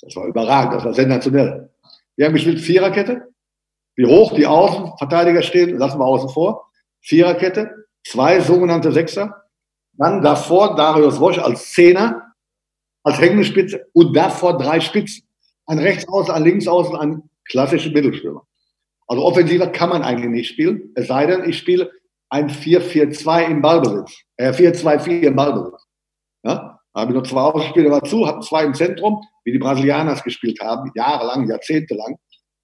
Das 0.02 0.16
war 0.16 0.26
überragend, 0.26 0.74
das 0.74 0.86
war 0.86 0.94
sensationell. 0.94 1.70
Wir 2.16 2.26
haben 2.26 2.34
gespielt 2.34 2.60
Viererkette, 2.60 3.30
wie 3.96 4.06
hoch 4.06 4.34
die 4.34 4.48
Außenverteidiger 4.48 5.44
stehen, 5.44 5.78
lassen 5.78 6.00
wir 6.00 6.06
außen 6.06 6.30
vor. 6.30 6.72
Viererkette, 7.02 7.86
zwei 8.04 8.40
sogenannte 8.42 8.92
Sechser, 8.92 9.44
dann 9.94 10.22
davor 10.22 10.76
Darius 10.76 11.20
Wosch 11.20 11.38
als 11.38 11.72
Zehner, 11.72 12.34
als 13.04 13.20
hängende 13.22 13.46
Spitze 13.46 13.88
und 13.94 14.16
davor 14.16 14.58
drei 14.58 14.80
Spitzen. 14.80 15.29
Ein 15.70 15.78
Rechtsaußen, 15.78 16.34
ein 16.34 16.44
Linksaußen, 16.44 16.96
ein 16.96 17.30
klassischer 17.48 17.92
Mittelstürmer. 17.92 18.44
Also 19.06 19.24
offensiver 19.24 19.68
kann 19.68 19.90
man 19.90 20.02
eigentlich 20.02 20.32
nicht 20.32 20.50
spielen, 20.50 20.92
es 20.96 21.08
sei 21.08 21.28
denn, 21.28 21.48
ich 21.48 21.60
spiele 21.60 21.92
ein 22.30 22.50
4-4-2 22.50 23.46
im 23.46 23.62
Ballbesitz. 23.62 24.24
Äh, 24.38 24.52
4-2-4 24.52 25.28
im 25.28 25.36
Ballbesitz. 25.36 25.86
Ja? 26.44 26.80
Da 26.92 27.02
habe 27.02 27.12
ich 27.12 27.18
noch 27.18 27.28
zwei 27.28 27.42
Außenspieler 27.42 28.00
dazu, 28.00 28.26
habe 28.26 28.40
zwei 28.40 28.64
im 28.66 28.74
Zentrum, 28.74 29.22
wie 29.44 29.52
die 29.52 29.60
Brasilianers 29.60 30.24
gespielt 30.24 30.60
haben, 30.60 30.92
jahrelang, 30.96 31.48
jahrzehntelang, 31.48 32.18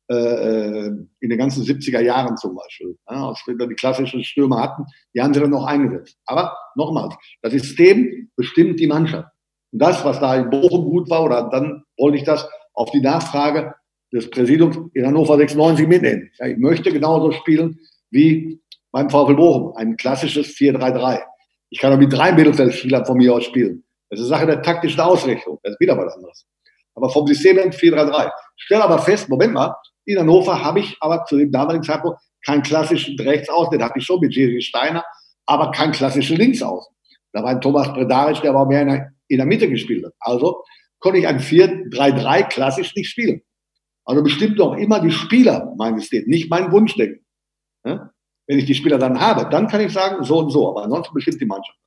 äh, 0.10 0.16
äh 0.16 0.88
in 1.20 1.30
den 1.30 1.38
ganzen 1.38 1.64
70er 1.64 2.00
Jahren 2.00 2.36
zum 2.38 2.56
Beispiel. 2.56 2.98
Ja, 3.08 3.30
als 3.30 3.40
wir 3.46 3.56
die 3.68 3.76
klassischen 3.76 4.24
Stürmer 4.24 4.64
hatten, 4.64 4.86
die 5.14 5.22
haben 5.22 5.34
sie 5.34 5.42
dann 5.42 5.52
noch 5.52 5.66
eingesetzt. 5.66 6.18
Aber 6.26 6.58
nochmals, 6.76 7.16
das 7.44 7.54
System 7.54 8.32
bestimmt 8.36 8.80
die 8.80 8.88
Mannschaft. 8.88 9.30
Und 9.72 9.80
das, 9.80 10.04
was 10.04 10.20
da 10.20 10.36
in 10.36 10.50
Bochum 10.50 10.86
gut 10.86 11.08
war, 11.12 11.24
oder 11.24 11.50
dann 11.52 11.84
wollte 11.98 12.18
ich 12.18 12.24
das 12.24 12.50
auf 12.76 12.92
die 12.92 13.02
Nachfrage 13.02 13.74
des 14.14 14.30
Präsidiums 14.30 14.78
in 14.94 15.06
Hannover 15.06 15.38
96 15.38 15.88
mitnehmen. 15.88 16.30
Ja, 16.40 16.48
ich 16.48 16.58
möchte 16.58 16.92
genauso 16.92 17.32
spielen 17.32 17.80
wie 18.12 18.62
beim 18.92 19.10
VfL 19.10 19.36
Bochum, 19.36 19.76
ein 19.76 19.98
klassisches 19.98 20.48
4-3-3. 20.56 21.22
Ich 21.70 21.80
kann 21.80 21.92
auch 21.92 21.98
mit 21.98 22.14
drei 22.14 22.32
Mittelfeldspielern 22.32 23.06
von 23.06 23.18
mir 23.18 23.34
aus 23.34 23.44
spielen. 23.44 23.84
Das 24.10 24.20
ist 24.20 24.28
Sache 24.28 24.46
der 24.46 24.62
taktischen 24.62 25.02
Ausrichtung. 25.02 25.60
Das 25.64 25.74
ist 25.74 25.80
wieder 25.80 25.98
was 25.98 26.14
anderes. 26.14 26.46
Aber 26.94 27.10
vom 27.10 27.28
System 27.28 27.58
her 27.58 27.72
4-3-3. 27.72 28.32
Stell 28.56 28.82
aber 28.82 29.00
fest, 29.00 29.28
Moment 29.28 29.54
mal, 29.54 29.76
in 30.06 30.20
Hannover 30.20 30.64
habe 30.64 30.80
ich 30.80 30.96
aber 31.02 31.26
zu 31.26 31.38
dem 31.38 31.52
damaligen 31.52 31.84
Zeitpunkt 31.84 32.20
keinen 32.46 32.62
klassischen 32.62 33.20
Rechtsaußen, 33.20 33.72
den 33.72 33.84
hatte 33.84 33.98
ich 33.98 34.06
schon 34.06 34.20
mit 34.20 34.34
Jerry 34.34 34.62
Steiner, 34.62 35.04
aber 35.46 35.72
keinen 35.72 35.92
klassischen 35.92 36.38
Linksaußen. 36.38 36.96
Da 37.34 37.44
war 37.44 37.50
ein 37.50 37.62
Thomas 37.62 37.92
Bredaric, 37.92 38.42
der 38.42 38.54
war 38.54 38.66
mehr 38.66 38.84
in 38.84 38.88
der, 38.88 39.12
in 39.28 39.38
der 39.38 39.46
Mitte 39.46 39.68
gespielt 39.68 40.06
hat. 40.06 40.14
Also 40.20 40.64
konnte 41.06 41.20
ich 41.20 41.28
ein 41.28 41.40
4-3-3 41.40 42.48
klassisch 42.48 42.96
nicht 42.96 43.12
spielen. 43.12 43.44
Also 44.06 44.24
bestimmt 44.24 44.60
auch 44.60 44.74
immer 44.74 45.00
die 45.00 45.12
Spieler 45.12 45.72
mein 45.78 46.00
System, 46.00 46.24
nicht 46.26 46.50
mein 46.50 46.72
Wunschdenken. 46.72 47.24
Ja? 47.86 48.10
Wenn 48.48 48.58
ich 48.58 48.66
die 48.66 48.74
Spieler 48.74 48.98
dann 48.98 49.20
habe, 49.20 49.48
dann 49.52 49.68
kann 49.68 49.82
ich 49.82 49.94
sagen, 49.94 50.24
so 50.24 50.40
und 50.40 50.50
so. 50.50 50.68
Aber 50.68 50.84
ansonsten 50.84 51.14
bestimmt 51.14 51.40
die 51.40 51.46
Mannschaft. 51.46 51.78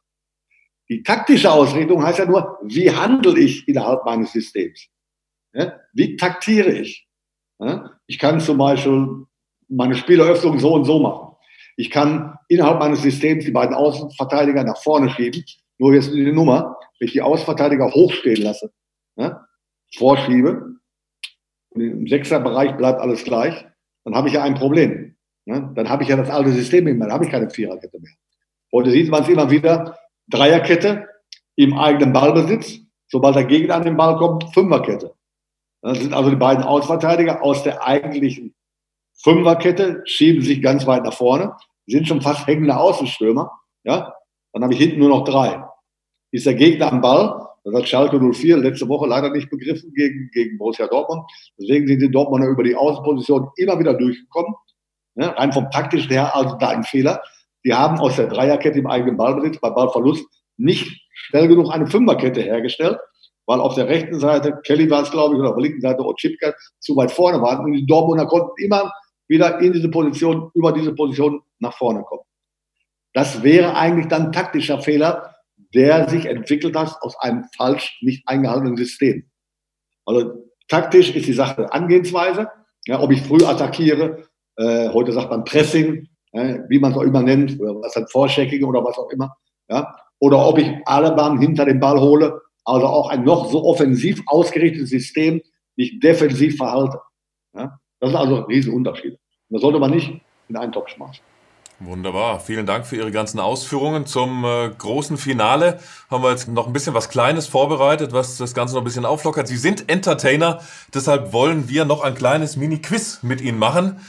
Die 0.88 1.02
taktische 1.02 1.50
Ausrichtung 1.50 2.00
heißt 2.00 2.20
ja 2.20 2.26
nur, 2.26 2.58
wie 2.62 2.92
handle 2.92 3.36
ich 3.36 3.66
innerhalb 3.66 4.04
meines 4.04 4.30
Systems? 4.30 4.86
Ja? 5.52 5.72
Wie 5.92 6.14
taktiere 6.14 6.70
ich? 6.70 7.08
Ja? 7.58 7.90
Ich 8.06 8.20
kann 8.20 8.38
zum 8.38 8.58
Beispiel 8.58 9.26
meine 9.68 9.96
Spieleröffnung 9.96 10.60
so 10.60 10.74
und 10.74 10.84
so 10.84 11.00
machen. 11.00 11.34
Ich 11.76 11.90
kann 11.90 12.38
innerhalb 12.46 12.78
meines 12.78 13.02
Systems 13.02 13.44
die 13.44 13.50
beiden 13.50 13.74
Außenverteidiger 13.74 14.62
nach 14.62 14.80
vorne 14.80 15.10
schieben. 15.10 15.44
Nur 15.78 15.92
jetzt 15.92 16.12
die 16.12 16.30
Nummer, 16.30 16.76
wenn 17.00 17.06
ich 17.06 17.14
die 17.14 17.22
Außenverteidiger 17.22 17.90
hochstehen 17.90 18.42
lasse, 18.42 18.72
ja? 19.18 19.46
vorschiebe, 19.96 20.76
im 21.74 22.06
Sechserbereich 22.06 22.76
bleibt 22.76 23.00
alles 23.00 23.24
gleich, 23.24 23.66
dann 24.04 24.14
habe 24.14 24.28
ich 24.28 24.34
ja 24.34 24.42
ein 24.42 24.54
Problem. 24.54 25.16
Ne? 25.44 25.70
Dann 25.74 25.88
habe 25.88 26.02
ich 26.02 26.08
ja 26.08 26.16
das 26.16 26.30
alte 26.30 26.52
System 26.52 26.84
mehr, 26.84 26.94
dann 26.94 27.12
habe 27.12 27.24
ich 27.24 27.30
keine 27.30 27.50
Viererkette 27.50 27.98
mehr. 28.00 28.12
Heute 28.72 28.90
sieht 28.90 29.10
man 29.10 29.22
es 29.22 29.28
immer 29.28 29.50
wieder, 29.50 29.98
Dreierkette 30.28 31.08
im 31.56 31.74
eigenen 31.74 32.12
Ballbesitz, 32.12 32.80
sobald 33.08 33.36
der 33.36 33.44
Gegner 33.44 33.76
an 33.76 33.84
den 33.84 33.96
Ball 33.96 34.16
kommt, 34.16 34.52
Fünferkette. 34.54 35.14
Das 35.82 35.98
sind 35.98 36.12
also 36.12 36.30
die 36.30 36.36
beiden 36.36 36.64
Ausverteidiger 36.64 37.42
aus 37.42 37.62
der 37.62 37.84
eigentlichen 37.84 38.54
Fünferkette, 39.14 40.02
schieben 40.04 40.42
sich 40.42 40.62
ganz 40.62 40.86
weit 40.86 41.04
nach 41.04 41.14
vorne, 41.14 41.56
sind 41.86 42.06
schon 42.06 42.20
fast 42.20 42.46
hängende 42.46 42.76
Außenstürmer. 42.76 43.50
Ja? 43.84 44.14
Dann 44.52 44.62
habe 44.62 44.74
ich 44.74 44.78
hinten 44.78 44.98
nur 45.00 45.08
noch 45.08 45.24
drei. 45.24 45.64
Ist 46.30 46.46
der 46.46 46.54
Gegner 46.54 46.92
am 46.92 47.00
Ball, 47.00 47.47
das 47.70 47.82
hat 47.82 47.88
Schalke 47.88 48.20
04 48.20 48.56
letzte 48.56 48.88
Woche 48.88 49.06
leider 49.06 49.30
nicht 49.30 49.50
begriffen 49.50 49.92
gegen, 49.94 50.30
gegen 50.32 50.58
Borussia 50.58 50.86
Dortmund. 50.86 51.24
Deswegen 51.58 51.86
sind 51.86 52.00
die 52.00 52.10
Dortmunder 52.10 52.48
über 52.48 52.62
die 52.62 52.74
Außenposition 52.74 53.48
immer 53.56 53.78
wieder 53.78 53.94
durchgekommen. 53.94 54.54
Ja, 55.16 55.30
rein 55.30 55.52
vom 55.52 55.70
taktischen 55.70 56.10
her, 56.10 56.34
also 56.34 56.56
da 56.56 56.68
ein 56.68 56.84
Fehler. 56.84 57.22
Die 57.64 57.74
haben 57.74 57.98
aus 57.98 58.16
der 58.16 58.28
Dreierkette 58.28 58.78
im 58.78 58.86
eigenen 58.86 59.16
Ballbesitz 59.16 59.58
bei 59.60 59.70
Ballverlust 59.70 60.24
nicht 60.56 60.88
schnell 61.12 61.48
genug 61.48 61.72
eine 61.72 61.86
Fünferkette 61.86 62.40
hergestellt, 62.40 62.98
weil 63.46 63.60
auf 63.60 63.74
der 63.74 63.88
rechten 63.88 64.18
Seite, 64.20 64.60
Kelly 64.64 64.88
war 64.90 65.02
es 65.02 65.10
glaube 65.10 65.34
ich, 65.34 65.40
oder 65.40 65.50
auf 65.50 65.56
der 65.56 65.64
linken 65.64 65.80
Seite 65.80 66.04
Otschipka 66.04 66.54
zu 66.78 66.96
weit 66.96 67.10
vorne 67.10 67.42
waren 67.42 67.64
und 67.64 67.72
die 67.72 67.86
Dortmunder 67.86 68.26
konnten 68.26 68.52
immer 68.62 68.92
wieder 69.26 69.60
in 69.60 69.72
diese 69.72 69.90
Position, 69.90 70.50
über 70.54 70.72
diese 70.72 70.94
Position 70.94 71.42
nach 71.58 71.74
vorne 71.74 72.02
kommen. 72.02 72.22
Das 73.12 73.42
wäre 73.42 73.74
eigentlich 73.74 74.06
dann 74.06 74.32
taktischer 74.32 74.80
Fehler, 74.80 75.34
der 75.74 76.08
sich 76.08 76.26
entwickelt 76.26 76.76
hat 76.76 76.96
aus 77.00 77.16
einem 77.20 77.44
falsch 77.56 77.98
nicht 78.02 78.26
eingehaltenen 78.26 78.76
System. 78.76 79.28
Also 80.06 80.44
taktisch 80.68 81.14
ist 81.14 81.26
die 81.26 81.32
Sache 81.32 81.72
Angehensweise, 81.72 82.48
ja, 82.86 83.00
ob 83.00 83.12
ich 83.12 83.22
früh 83.22 83.44
attackiere, 83.44 84.24
äh, 84.56 84.88
heute 84.90 85.12
sagt 85.12 85.30
man 85.30 85.44
Pressing, 85.44 86.08
äh, 86.32 86.60
wie 86.68 86.78
man 86.78 86.92
es 86.92 86.98
auch 86.98 87.02
immer 87.02 87.22
nennt, 87.22 87.60
oder 87.60 87.74
was 87.80 87.94
halt 87.94 88.10
Vorchecking 88.10 88.64
oder 88.64 88.82
was 88.84 88.96
auch 88.96 89.10
immer, 89.10 89.36
ja, 89.68 89.94
oder 90.20 90.46
ob 90.46 90.58
ich 90.58 90.70
alle 90.86 91.12
Bahnen 91.12 91.38
hinter 91.38 91.64
den 91.64 91.80
Ball 91.80 92.00
hole, 92.00 92.40
also 92.64 92.86
auch 92.86 93.10
ein 93.10 93.24
noch 93.24 93.50
so 93.50 93.64
offensiv 93.64 94.22
ausgerichtetes 94.26 94.90
System 94.90 95.42
nicht 95.76 96.02
defensiv 96.02 96.56
verhalte. 96.56 97.00
Ja. 97.54 97.78
Das 98.00 98.10
sind 98.10 98.18
also 98.18 98.40
Riesenunterschiede. 98.42 99.18
Das 99.50 99.62
sollte 99.62 99.78
man 99.78 99.90
nicht 99.90 100.20
in 100.48 100.56
einen 100.56 100.72
Topf 100.72 100.90
schmeißen. 100.90 101.24
Wunderbar. 101.80 102.40
Vielen 102.40 102.66
Dank 102.66 102.86
für 102.86 102.96
Ihre 102.96 103.12
ganzen 103.12 103.38
Ausführungen. 103.38 104.04
Zum 104.04 104.44
äh, 104.44 104.68
großen 104.76 105.16
Finale 105.16 105.78
haben 106.10 106.24
wir 106.24 106.30
jetzt 106.30 106.48
noch 106.48 106.66
ein 106.66 106.72
bisschen 106.72 106.92
was 106.92 107.08
Kleines 107.08 107.46
vorbereitet, 107.46 108.12
was 108.12 108.36
das 108.36 108.52
Ganze 108.52 108.74
noch 108.74 108.82
ein 108.82 108.84
bisschen 108.84 109.04
auflockert. 109.04 109.46
Sie 109.46 109.56
sind 109.56 109.88
Entertainer, 109.88 110.60
deshalb 110.92 111.32
wollen 111.32 111.68
wir 111.68 111.84
noch 111.84 112.02
ein 112.02 112.16
kleines 112.16 112.56
Mini-Quiz 112.56 113.20
mit 113.22 113.40
Ihnen 113.40 113.58
machen. 113.58 114.00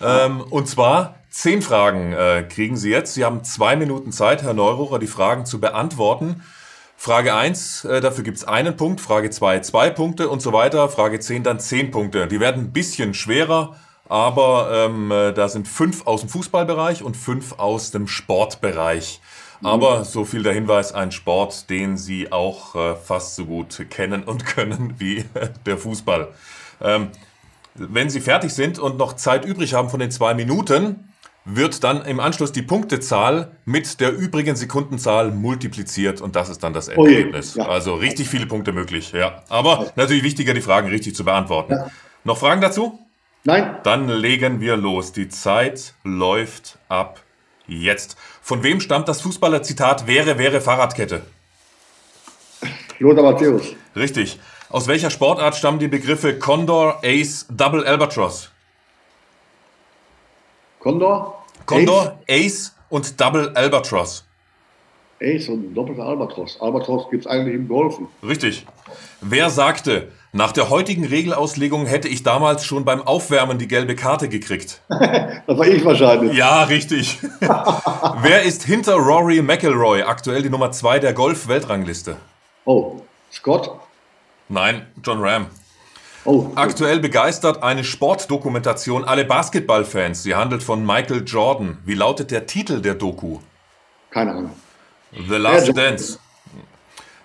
Ähm, 0.00 0.40
und 0.40 0.68
zwar 0.68 1.16
zehn 1.30 1.62
Fragen 1.62 2.12
äh, 2.12 2.44
kriegen 2.48 2.76
Sie 2.76 2.90
jetzt. 2.90 3.14
Sie 3.14 3.24
haben 3.24 3.42
zwei 3.42 3.74
Minuten 3.74 4.12
Zeit, 4.12 4.44
Herr 4.44 4.54
Neururer, 4.54 5.00
die 5.00 5.08
Fragen 5.08 5.46
zu 5.46 5.60
beantworten. 5.60 6.42
Frage 6.96 7.34
1, 7.34 7.86
äh, 7.86 8.00
dafür 8.00 8.22
gibt 8.22 8.38
es 8.38 8.44
einen 8.44 8.76
Punkt, 8.76 9.00
Frage 9.00 9.30
2 9.30 9.60
zwei 9.60 9.90
Punkte 9.90 10.28
und 10.28 10.40
so 10.40 10.52
weiter. 10.52 10.88
Frage 10.88 11.18
10 11.18 11.42
dann 11.42 11.58
zehn 11.58 11.90
Punkte. 11.90 12.28
Die 12.28 12.38
werden 12.38 12.66
ein 12.66 12.72
bisschen 12.72 13.14
schwerer, 13.14 13.76
aber 14.08 14.70
ähm, 14.72 15.10
äh, 15.10 15.32
da 15.32 15.48
sind 15.48 15.68
fünf 15.68 16.06
aus 16.06 16.20
dem 16.20 16.30
Fußballbereich 16.30 17.02
und 17.02 17.16
fünf 17.16 17.58
aus 17.58 17.90
dem 17.90 18.08
Sportbereich. 18.08 19.20
Aber 19.62 20.04
so 20.04 20.24
viel 20.24 20.42
der 20.42 20.52
Hinweis, 20.52 20.92
ein 20.92 21.12
Sport, 21.12 21.70
den 21.70 21.96
Sie 21.96 22.30
auch 22.30 22.74
äh, 22.74 22.94
fast 22.94 23.36
so 23.36 23.46
gut 23.46 23.86
kennen 23.90 24.22
und 24.24 24.44
können 24.44 24.94
wie 24.98 25.24
der 25.64 25.78
Fußball. 25.78 26.28
Ähm, 26.82 27.08
wenn 27.74 28.10
Sie 28.10 28.20
fertig 28.20 28.52
sind 28.52 28.78
und 28.78 28.98
noch 28.98 29.14
Zeit 29.14 29.44
übrig 29.44 29.74
haben 29.74 29.90
von 29.90 30.00
den 30.00 30.10
zwei 30.10 30.34
Minuten, 30.34 31.12
wird 31.44 31.84
dann 31.84 32.04
im 32.04 32.18
Anschluss 32.18 32.50
die 32.50 32.62
Punktezahl 32.62 33.52
mit 33.64 34.00
der 34.00 34.12
übrigen 34.12 34.56
Sekundenzahl 34.56 35.30
multipliziert 35.30 36.20
und 36.20 36.34
das 36.34 36.48
ist 36.48 36.62
dann 36.64 36.72
das 36.72 36.88
Ergebnis. 36.88 37.56
Oh 37.56 37.60
ja. 37.60 37.68
Also 37.68 37.94
richtig 37.94 38.28
viele 38.28 38.46
Punkte 38.46 38.72
möglich, 38.72 39.12
ja. 39.12 39.42
Aber 39.48 39.92
natürlich 39.94 40.24
wichtiger, 40.24 40.54
die 40.54 40.60
Fragen 40.60 40.88
richtig 40.88 41.14
zu 41.14 41.24
beantworten. 41.24 41.74
Ja. 41.74 41.86
Noch 42.24 42.38
Fragen 42.38 42.60
dazu? 42.60 43.05
Nein. 43.46 43.76
Dann 43.84 44.08
legen 44.08 44.60
wir 44.60 44.76
los. 44.76 45.12
Die 45.12 45.28
Zeit 45.28 45.94
läuft 46.02 46.78
ab 46.88 47.22
jetzt. 47.68 48.16
Von 48.42 48.64
wem 48.64 48.80
stammt 48.80 49.08
das 49.08 49.20
Fußballer-Zitat 49.20 50.08
wäre, 50.08 50.36
wäre 50.36 50.60
Fahrradkette? 50.60 51.22
Lothar 52.98 53.22
Matthäus. 53.22 53.74
Richtig. 53.94 54.40
Aus 54.68 54.88
welcher 54.88 55.10
Sportart 55.10 55.54
stammen 55.54 55.78
die 55.78 55.86
Begriffe 55.86 56.38
Condor, 56.40 57.00
Ace, 57.04 57.46
Double 57.48 57.86
Albatross? 57.86 58.50
Condor? 60.80 61.44
Condor, 61.66 62.18
Ace, 62.28 62.44
Ace 62.46 62.76
und 62.88 63.20
Double 63.20 63.52
Albatross. 63.54 64.26
Ace 65.22 65.48
und 65.48 65.72
doppelter 65.72 66.04
Albatros. 66.04 66.60
Albatros 66.60 67.08
gibt 67.10 67.24
es 67.24 67.30
eigentlich 67.30 67.54
im 67.54 67.68
Golfen. 67.68 68.08
Richtig. 68.22 68.66
Wer 69.20 69.50
sagte, 69.50 70.12
nach 70.36 70.52
der 70.52 70.68
heutigen 70.68 71.06
Regelauslegung 71.06 71.86
hätte 71.86 72.08
ich 72.08 72.22
damals 72.22 72.64
schon 72.64 72.84
beim 72.84 73.00
Aufwärmen 73.00 73.58
die 73.58 73.68
gelbe 73.68 73.96
Karte 73.96 74.28
gekriegt? 74.28 74.82
das 74.88 74.98
war 75.46 75.66
ich 75.66 75.84
wahrscheinlich. 75.84 76.36
Ja, 76.36 76.64
richtig. 76.64 77.18
Wer 77.40 78.42
ist 78.42 78.62
hinter 78.62 78.94
Rory 78.96 79.40
McIlroy 79.40 80.02
aktuell 80.02 80.42
die 80.42 80.50
Nummer 80.50 80.70
2 80.70 80.98
der 80.98 81.14
Golf-Weltrangliste? 81.14 82.16
Oh, 82.66 83.00
Scott? 83.32 83.80
Nein, 84.48 84.86
John 85.02 85.22
Ram. 85.22 85.46
Oh, 86.26 86.50
Aktuell 86.54 86.98
begeistert 87.00 87.62
eine 87.62 87.84
Sportdokumentation 87.84 89.04
alle 89.04 89.24
Basketballfans. 89.24 90.22
Sie 90.22 90.34
handelt 90.34 90.62
von 90.62 90.84
Michael 90.84 91.22
Jordan. 91.24 91.78
Wie 91.84 91.94
lautet 91.94 92.30
der 92.30 92.46
Titel 92.46 92.82
der 92.82 92.94
Doku? 92.94 93.38
Keine 94.10 94.32
Ahnung. 94.32 94.50
The 95.12 95.36
Last 95.36 95.76
Dance. 95.76 96.18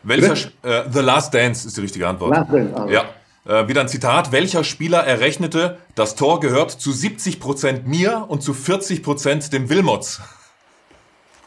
Welcher, 0.04 0.50
äh, 0.64 0.84
The 0.92 1.00
Last 1.00 1.34
Dance 1.34 1.68
ist 1.68 1.78
die 1.78 1.82
richtige 1.82 2.08
Antwort. 2.08 2.36
Last 2.36 2.52
Dance, 2.52 2.76
also. 2.76 2.90
Ja. 2.90 3.06
Äh, 3.46 3.68
wieder 3.68 3.82
ein 3.82 3.88
Zitat. 3.88 4.32
Welcher 4.32 4.64
Spieler 4.64 5.00
errechnete, 5.00 5.78
das 5.96 6.16
Tor 6.16 6.40
gehört 6.40 6.72
zu 6.72 6.92
70% 6.92 7.84
mir 7.86 8.26
und 8.28 8.44
zu 8.44 8.54
40% 8.54 9.52
dem 9.52 9.70
Wilmots? 9.70 10.22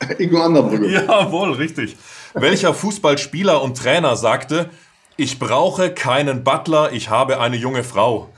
Ingo 0.18 0.42
Anderbrügge. 0.42 0.90
Jawohl, 0.90 1.52
richtig. 1.52 1.96
Welcher 2.34 2.74
Fußballspieler 2.74 3.62
und 3.62 3.78
Trainer 3.78 4.16
sagte, 4.16 4.70
ich 5.16 5.38
brauche 5.38 5.90
keinen 5.90 6.42
Butler, 6.42 6.92
ich 6.92 7.10
habe 7.10 7.40
eine 7.40 7.56
junge 7.56 7.84
Frau? 7.84 8.30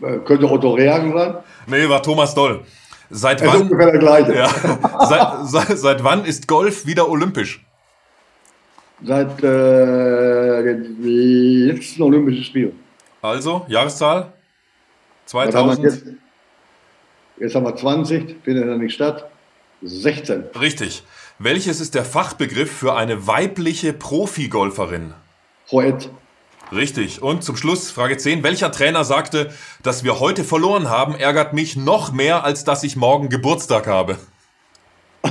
Äh, 0.00 0.18
könnte 0.24 0.50
Otto 0.50 0.72
Reagen 0.72 1.12
sein? 1.12 1.36
Nee, 1.66 1.88
war 1.88 2.02
Thomas 2.02 2.34
Doll. 2.34 2.64
Seit 3.14 3.44
wann. 3.44 3.68
Ja, 4.34 5.44
seit, 5.44 5.78
seit, 5.78 6.02
wann 6.02 6.24
ist 6.24 6.48
Golf 6.48 6.86
wieder 6.86 7.10
olympisch? 7.10 7.62
Seit 9.04 9.38
äh, 9.44 10.62
den 10.62 10.96
letzten 11.66 12.02
Olympischen 12.02 12.42
Spielen. 12.42 12.80
Also, 13.20 13.66
Jahreszahl? 13.68 14.32
2000? 15.26 15.84
Jetzt, 15.84 16.06
jetzt, 17.38 17.54
haben 17.54 17.66
wir 17.66 17.76
20, 17.76 18.36
findet 18.42 18.66
ja 18.66 18.76
nicht 18.76 18.94
statt. 18.94 19.30
16. 19.82 20.44
Richtig. 20.58 21.02
Welches 21.38 21.80
ist 21.80 21.94
der 21.94 22.06
Fachbegriff 22.06 22.72
für 22.72 22.96
eine 22.96 23.26
weibliche 23.26 23.92
Profigolferin? 23.92 25.12
Poet. 25.68 26.08
Richtig. 26.72 27.20
Und 27.20 27.44
zum 27.44 27.56
Schluss 27.56 27.90
Frage 27.90 28.16
10. 28.16 28.42
Welcher 28.42 28.72
Trainer 28.72 29.04
sagte, 29.04 29.52
dass 29.82 30.04
wir 30.04 30.20
heute 30.20 30.42
verloren 30.42 30.88
haben, 30.88 31.14
ärgert 31.14 31.52
mich 31.52 31.76
noch 31.76 32.12
mehr, 32.12 32.44
als 32.44 32.64
dass 32.64 32.82
ich 32.82 32.96
morgen 32.96 33.28
Geburtstag 33.28 33.86
habe? 33.86 34.16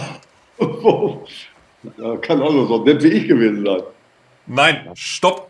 kann 2.22 2.42
also 2.42 2.68
so 2.68 2.84
nett 2.84 3.02
wie 3.02 3.08
ich 3.08 3.28
gewesen 3.28 3.66
sein. 3.66 3.82
Nein, 4.46 4.90
stopp. 4.94 5.50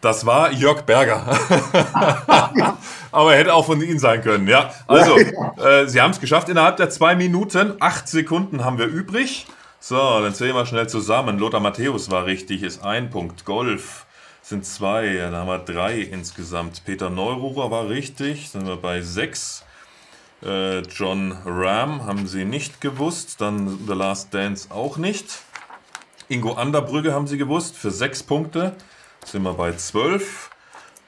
Das 0.00 0.24
war 0.24 0.50
Jörg 0.50 0.82
Berger. 0.82 1.26
Aber 3.12 3.32
er 3.32 3.38
hätte 3.38 3.52
auch 3.52 3.66
von 3.66 3.82
Ihnen 3.82 3.98
sein 3.98 4.22
können, 4.22 4.48
ja. 4.48 4.72
Also, 4.86 5.14
äh, 5.16 5.86
Sie 5.86 6.00
haben 6.00 6.12
es 6.12 6.20
geschafft 6.20 6.48
innerhalb 6.48 6.78
der 6.78 6.88
zwei 6.88 7.14
Minuten. 7.14 7.74
Acht 7.80 8.08
Sekunden 8.08 8.64
haben 8.64 8.78
wir 8.78 8.86
übrig. 8.86 9.46
So, 9.78 9.96
dann 10.22 10.32
zählen 10.32 10.54
wir 10.54 10.64
schnell 10.64 10.88
zusammen. 10.88 11.38
Lothar 11.38 11.60
Matthäus 11.60 12.10
war 12.10 12.24
richtig, 12.24 12.62
ist 12.62 12.82
ein 12.82 13.10
Punkt. 13.10 13.44
Golf 13.44 14.06
sind 14.42 14.64
zwei, 14.64 15.14
dann 15.16 15.34
haben 15.34 15.48
wir 15.48 15.58
drei 15.58 16.00
insgesamt. 16.00 16.84
Peter 16.84 17.10
Neururer 17.10 17.70
war 17.70 17.88
richtig, 17.88 18.50
sind 18.50 18.66
wir 18.66 18.76
bei 18.76 19.02
sechs. 19.02 19.64
Äh, 20.42 20.80
John 20.80 21.36
Ram 21.44 22.06
haben 22.06 22.26
sie 22.26 22.44
nicht 22.44 22.80
gewusst, 22.80 23.40
dann 23.40 23.86
The 23.86 23.92
Last 23.92 24.32
Dance 24.32 24.70
auch 24.70 24.96
nicht. 24.96 25.42
Ingo 26.28 26.52
Anderbrügge 26.52 27.12
haben 27.12 27.26
sie 27.26 27.38
gewusst, 27.38 27.76
für 27.76 27.90
sechs 27.90 28.22
Punkte 28.22 28.74
sind 29.24 29.42
wir 29.42 29.54
bei 29.54 29.72
zwölf. 29.72 30.50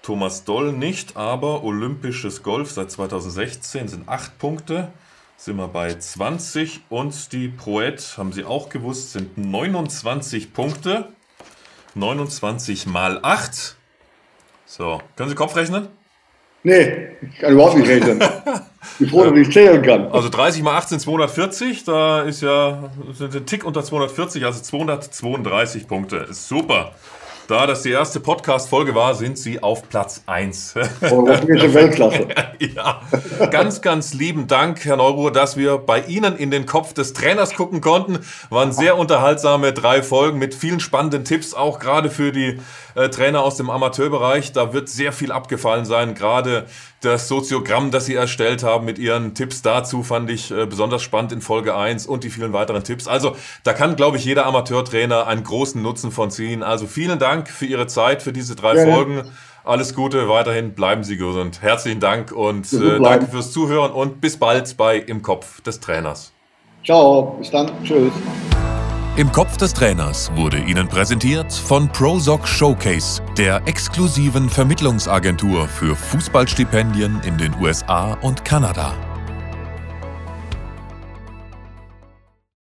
Thomas 0.02 0.44
Doll 0.44 0.72
nicht, 0.72 1.16
aber 1.16 1.62
olympisches 1.62 2.42
Golf 2.42 2.72
seit 2.72 2.90
2016 2.90 3.88
sind 3.88 4.08
acht 4.08 4.36
Punkte 4.38 4.92
sind 5.44 5.56
wir 5.56 5.66
bei 5.66 5.92
20 5.92 6.82
und 6.88 7.32
die 7.32 7.48
Proet, 7.48 8.14
haben 8.16 8.32
Sie 8.32 8.44
auch 8.44 8.68
gewusst, 8.68 9.12
sind 9.12 9.36
29 9.36 10.52
Punkte. 10.52 11.08
29 11.94 12.86
mal 12.86 13.20
8. 13.22 13.76
So, 14.66 15.00
können 15.16 15.28
Sie 15.28 15.34
Kopf 15.34 15.54
rechnen? 15.56 15.88
Nee, 16.64 17.08
ich 17.20 17.38
kann 17.38 17.52
überhaupt 17.52 17.76
nicht 17.76 17.88
rechnen. 17.88 18.22
Ich 18.98 19.10
froh, 19.10 19.24
dass 19.24 19.38
ich 19.38 19.52
zählen 19.52 19.80
kann. 19.80 20.10
Also 20.10 20.28
30 20.28 20.62
mal 20.62 20.76
8 20.76 20.88
sind 20.88 21.00
240, 21.00 21.84
da 21.84 22.22
ist 22.22 22.42
ja 22.42 22.90
sind 23.12 23.34
ein 23.34 23.46
Tick 23.46 23.64
unter 23.64 23.84
240, 23.84 24.44
also 24.44 24.60
232 24.60 25.86
Punkte. 25.86 26.16
Ist 26.28 26.48
super. 26.48 26.92
Da 27.48 27.66
das 27.66 27.82
die 27.82 27.90
erste 27.90 28.20
Podcast-Folge 28.20 28.94
war, 28.94 29.16
sind 29.16 29.36
Sie 29.36 29.60
auf 29.60 29.88
Platz 29.88 30.22
1. 30.26 30.74
Europäische 31.00 31.74
Weltklasse. 31.74 32.28
ja, 32.60 33.02
ganz, 33.50 33.82
ganz 33.82 34.14
lieben 34.14 34.46
Dank, 34.46 34.84
Herr 34.84 34.96
Neuruhr, 34.96 35.32
dass 35.32 35.56
wir 35.56 35.78
bei 35.78 36.02
Ihnen 36.02 36.36
in 36.36 36.52
den 36.52 36.66
Kopf 36.66 36.92
des 36.92 37.14
Trainers 37.14 37.54
gucken 37.54 37.80
konnten. 37.80 38.20
Waren 38.50 38.72
sehr 38.72 38.96
unterhaltsame 38.96 39.72
drei 39.72 40.04
Folgen 40.04 40.38
mit 40.38 40.54
vielen 40.54 40.78
spannenden 40.78 41.24
Tipps, 41.24 41.52
auch 41.52 41.80
gerade 41.80 42.10
für 42.10 42.30
die 42.30 42.60
äh, 42.94 43.08
Trainer 43.08 43.42
aus 43.42 43.56
dem 43.56 43.70
Amateurbereich. 43.70 44.52
Da 44.52 44.72
wird 44.72 44.88
sehr 44.88 45.12
viel 45.12 45.32
abgefallen 45.32 45.84
sein. 45.84 46.14
Gerade 46.14 46.66
das 47.00 47.28
Soziogramm, 47.28 47.90
das 47.90 48.06
Sie 48.06 48.14
erstellt 48.14 48.62
haben 48.62 48.84
mit 48.84 48.98
Ihren 48.98 49.34
Tipps 49.34 49.62
dazu, 49.62 50.02
fand 50.02 50.30
ich 50.30 50.50
äh, 50.50 50.66
besonders 50.66 51.02
spannend 51.02 51.32
in 51.32 51.40
Folge 51.40 51.74
1 51.76 52.06
und 52.06 52.24
die 52.24 52.30
vielen 52.30 52.52
weiteren 52.52 52.84
Tipps. 52.84 53.08
Also 53.08 53.36
da 53.64 53.72
kann, 53.72 53.96
glaube 53.96 54.16
ich, 54.16 54.24
jeder 54.24 54.46
Amateurtrainer 54.46 55.26
einen 55.26 55.44
großen 55.44 55.80
Nutzen 55.82 56.12
von 56.12 56.30
ziehen. 56.30 56.62
Also 56.62 56.86
vielen 56.86 57.18
Dank 57.18 57.48
für 57.48 57.66
Ihre 57.66 57.86
Zeit, 57.86 58.22
für 58.22 58.32
diese 58.32 58.56
drei 58.56 58.76
ja, 58.76 58.92
Folgen. 58.92 59.22
Alles 59.64 59.94
Gute, 59.94 60.28
weiterhin 60.28 60.74
bleiben 60.74 61.04
Sie 61.04 61.16
gesund. 61.16 61.62
Herzlichen 61.62 62.00
Dank 62.00 62.32
und 62.32 62.72
äh, 62.72 62.98
danke 63.00 63.26
fürs 63.26 63.52
Zuhören 63.52 63.92
und 63.92 64.20
bis 64.20 64.36
bald 64.36 64.76
bei 64.76 64.96
Im 64.96 65.22
Kopf 65.22 65.60
des 65.60 65.78
Trainers. 65.78 66.32
Ciao, 66.84 67.36
bis 67.38 67.50
dann. 67.50 67.70
Tschüss. 67.84 68.12
Im 69.14 69.30
Kopf 69.30 69.58
des 69.58 69.74
Trainers 69.74 70.34
wurde 70.36 70.58
Ihnen 70.58 70.88
präsentiert 70.88 71.52
von 71.52 71.86
Prosoc 71.86 72.48
Showcase, 72.48 73.20
der 73.36 73.60
exklusiven 73.66 74.48
Vermittlungsagentur 74.48 75.68
für 75.68 75.94
Fußballstipendien 75.94 77.20
in 77.20 77.36
den 77.36 77.54
USA 77.60 78.14
und 78.22 78.42
Kanada. 78.42 79.11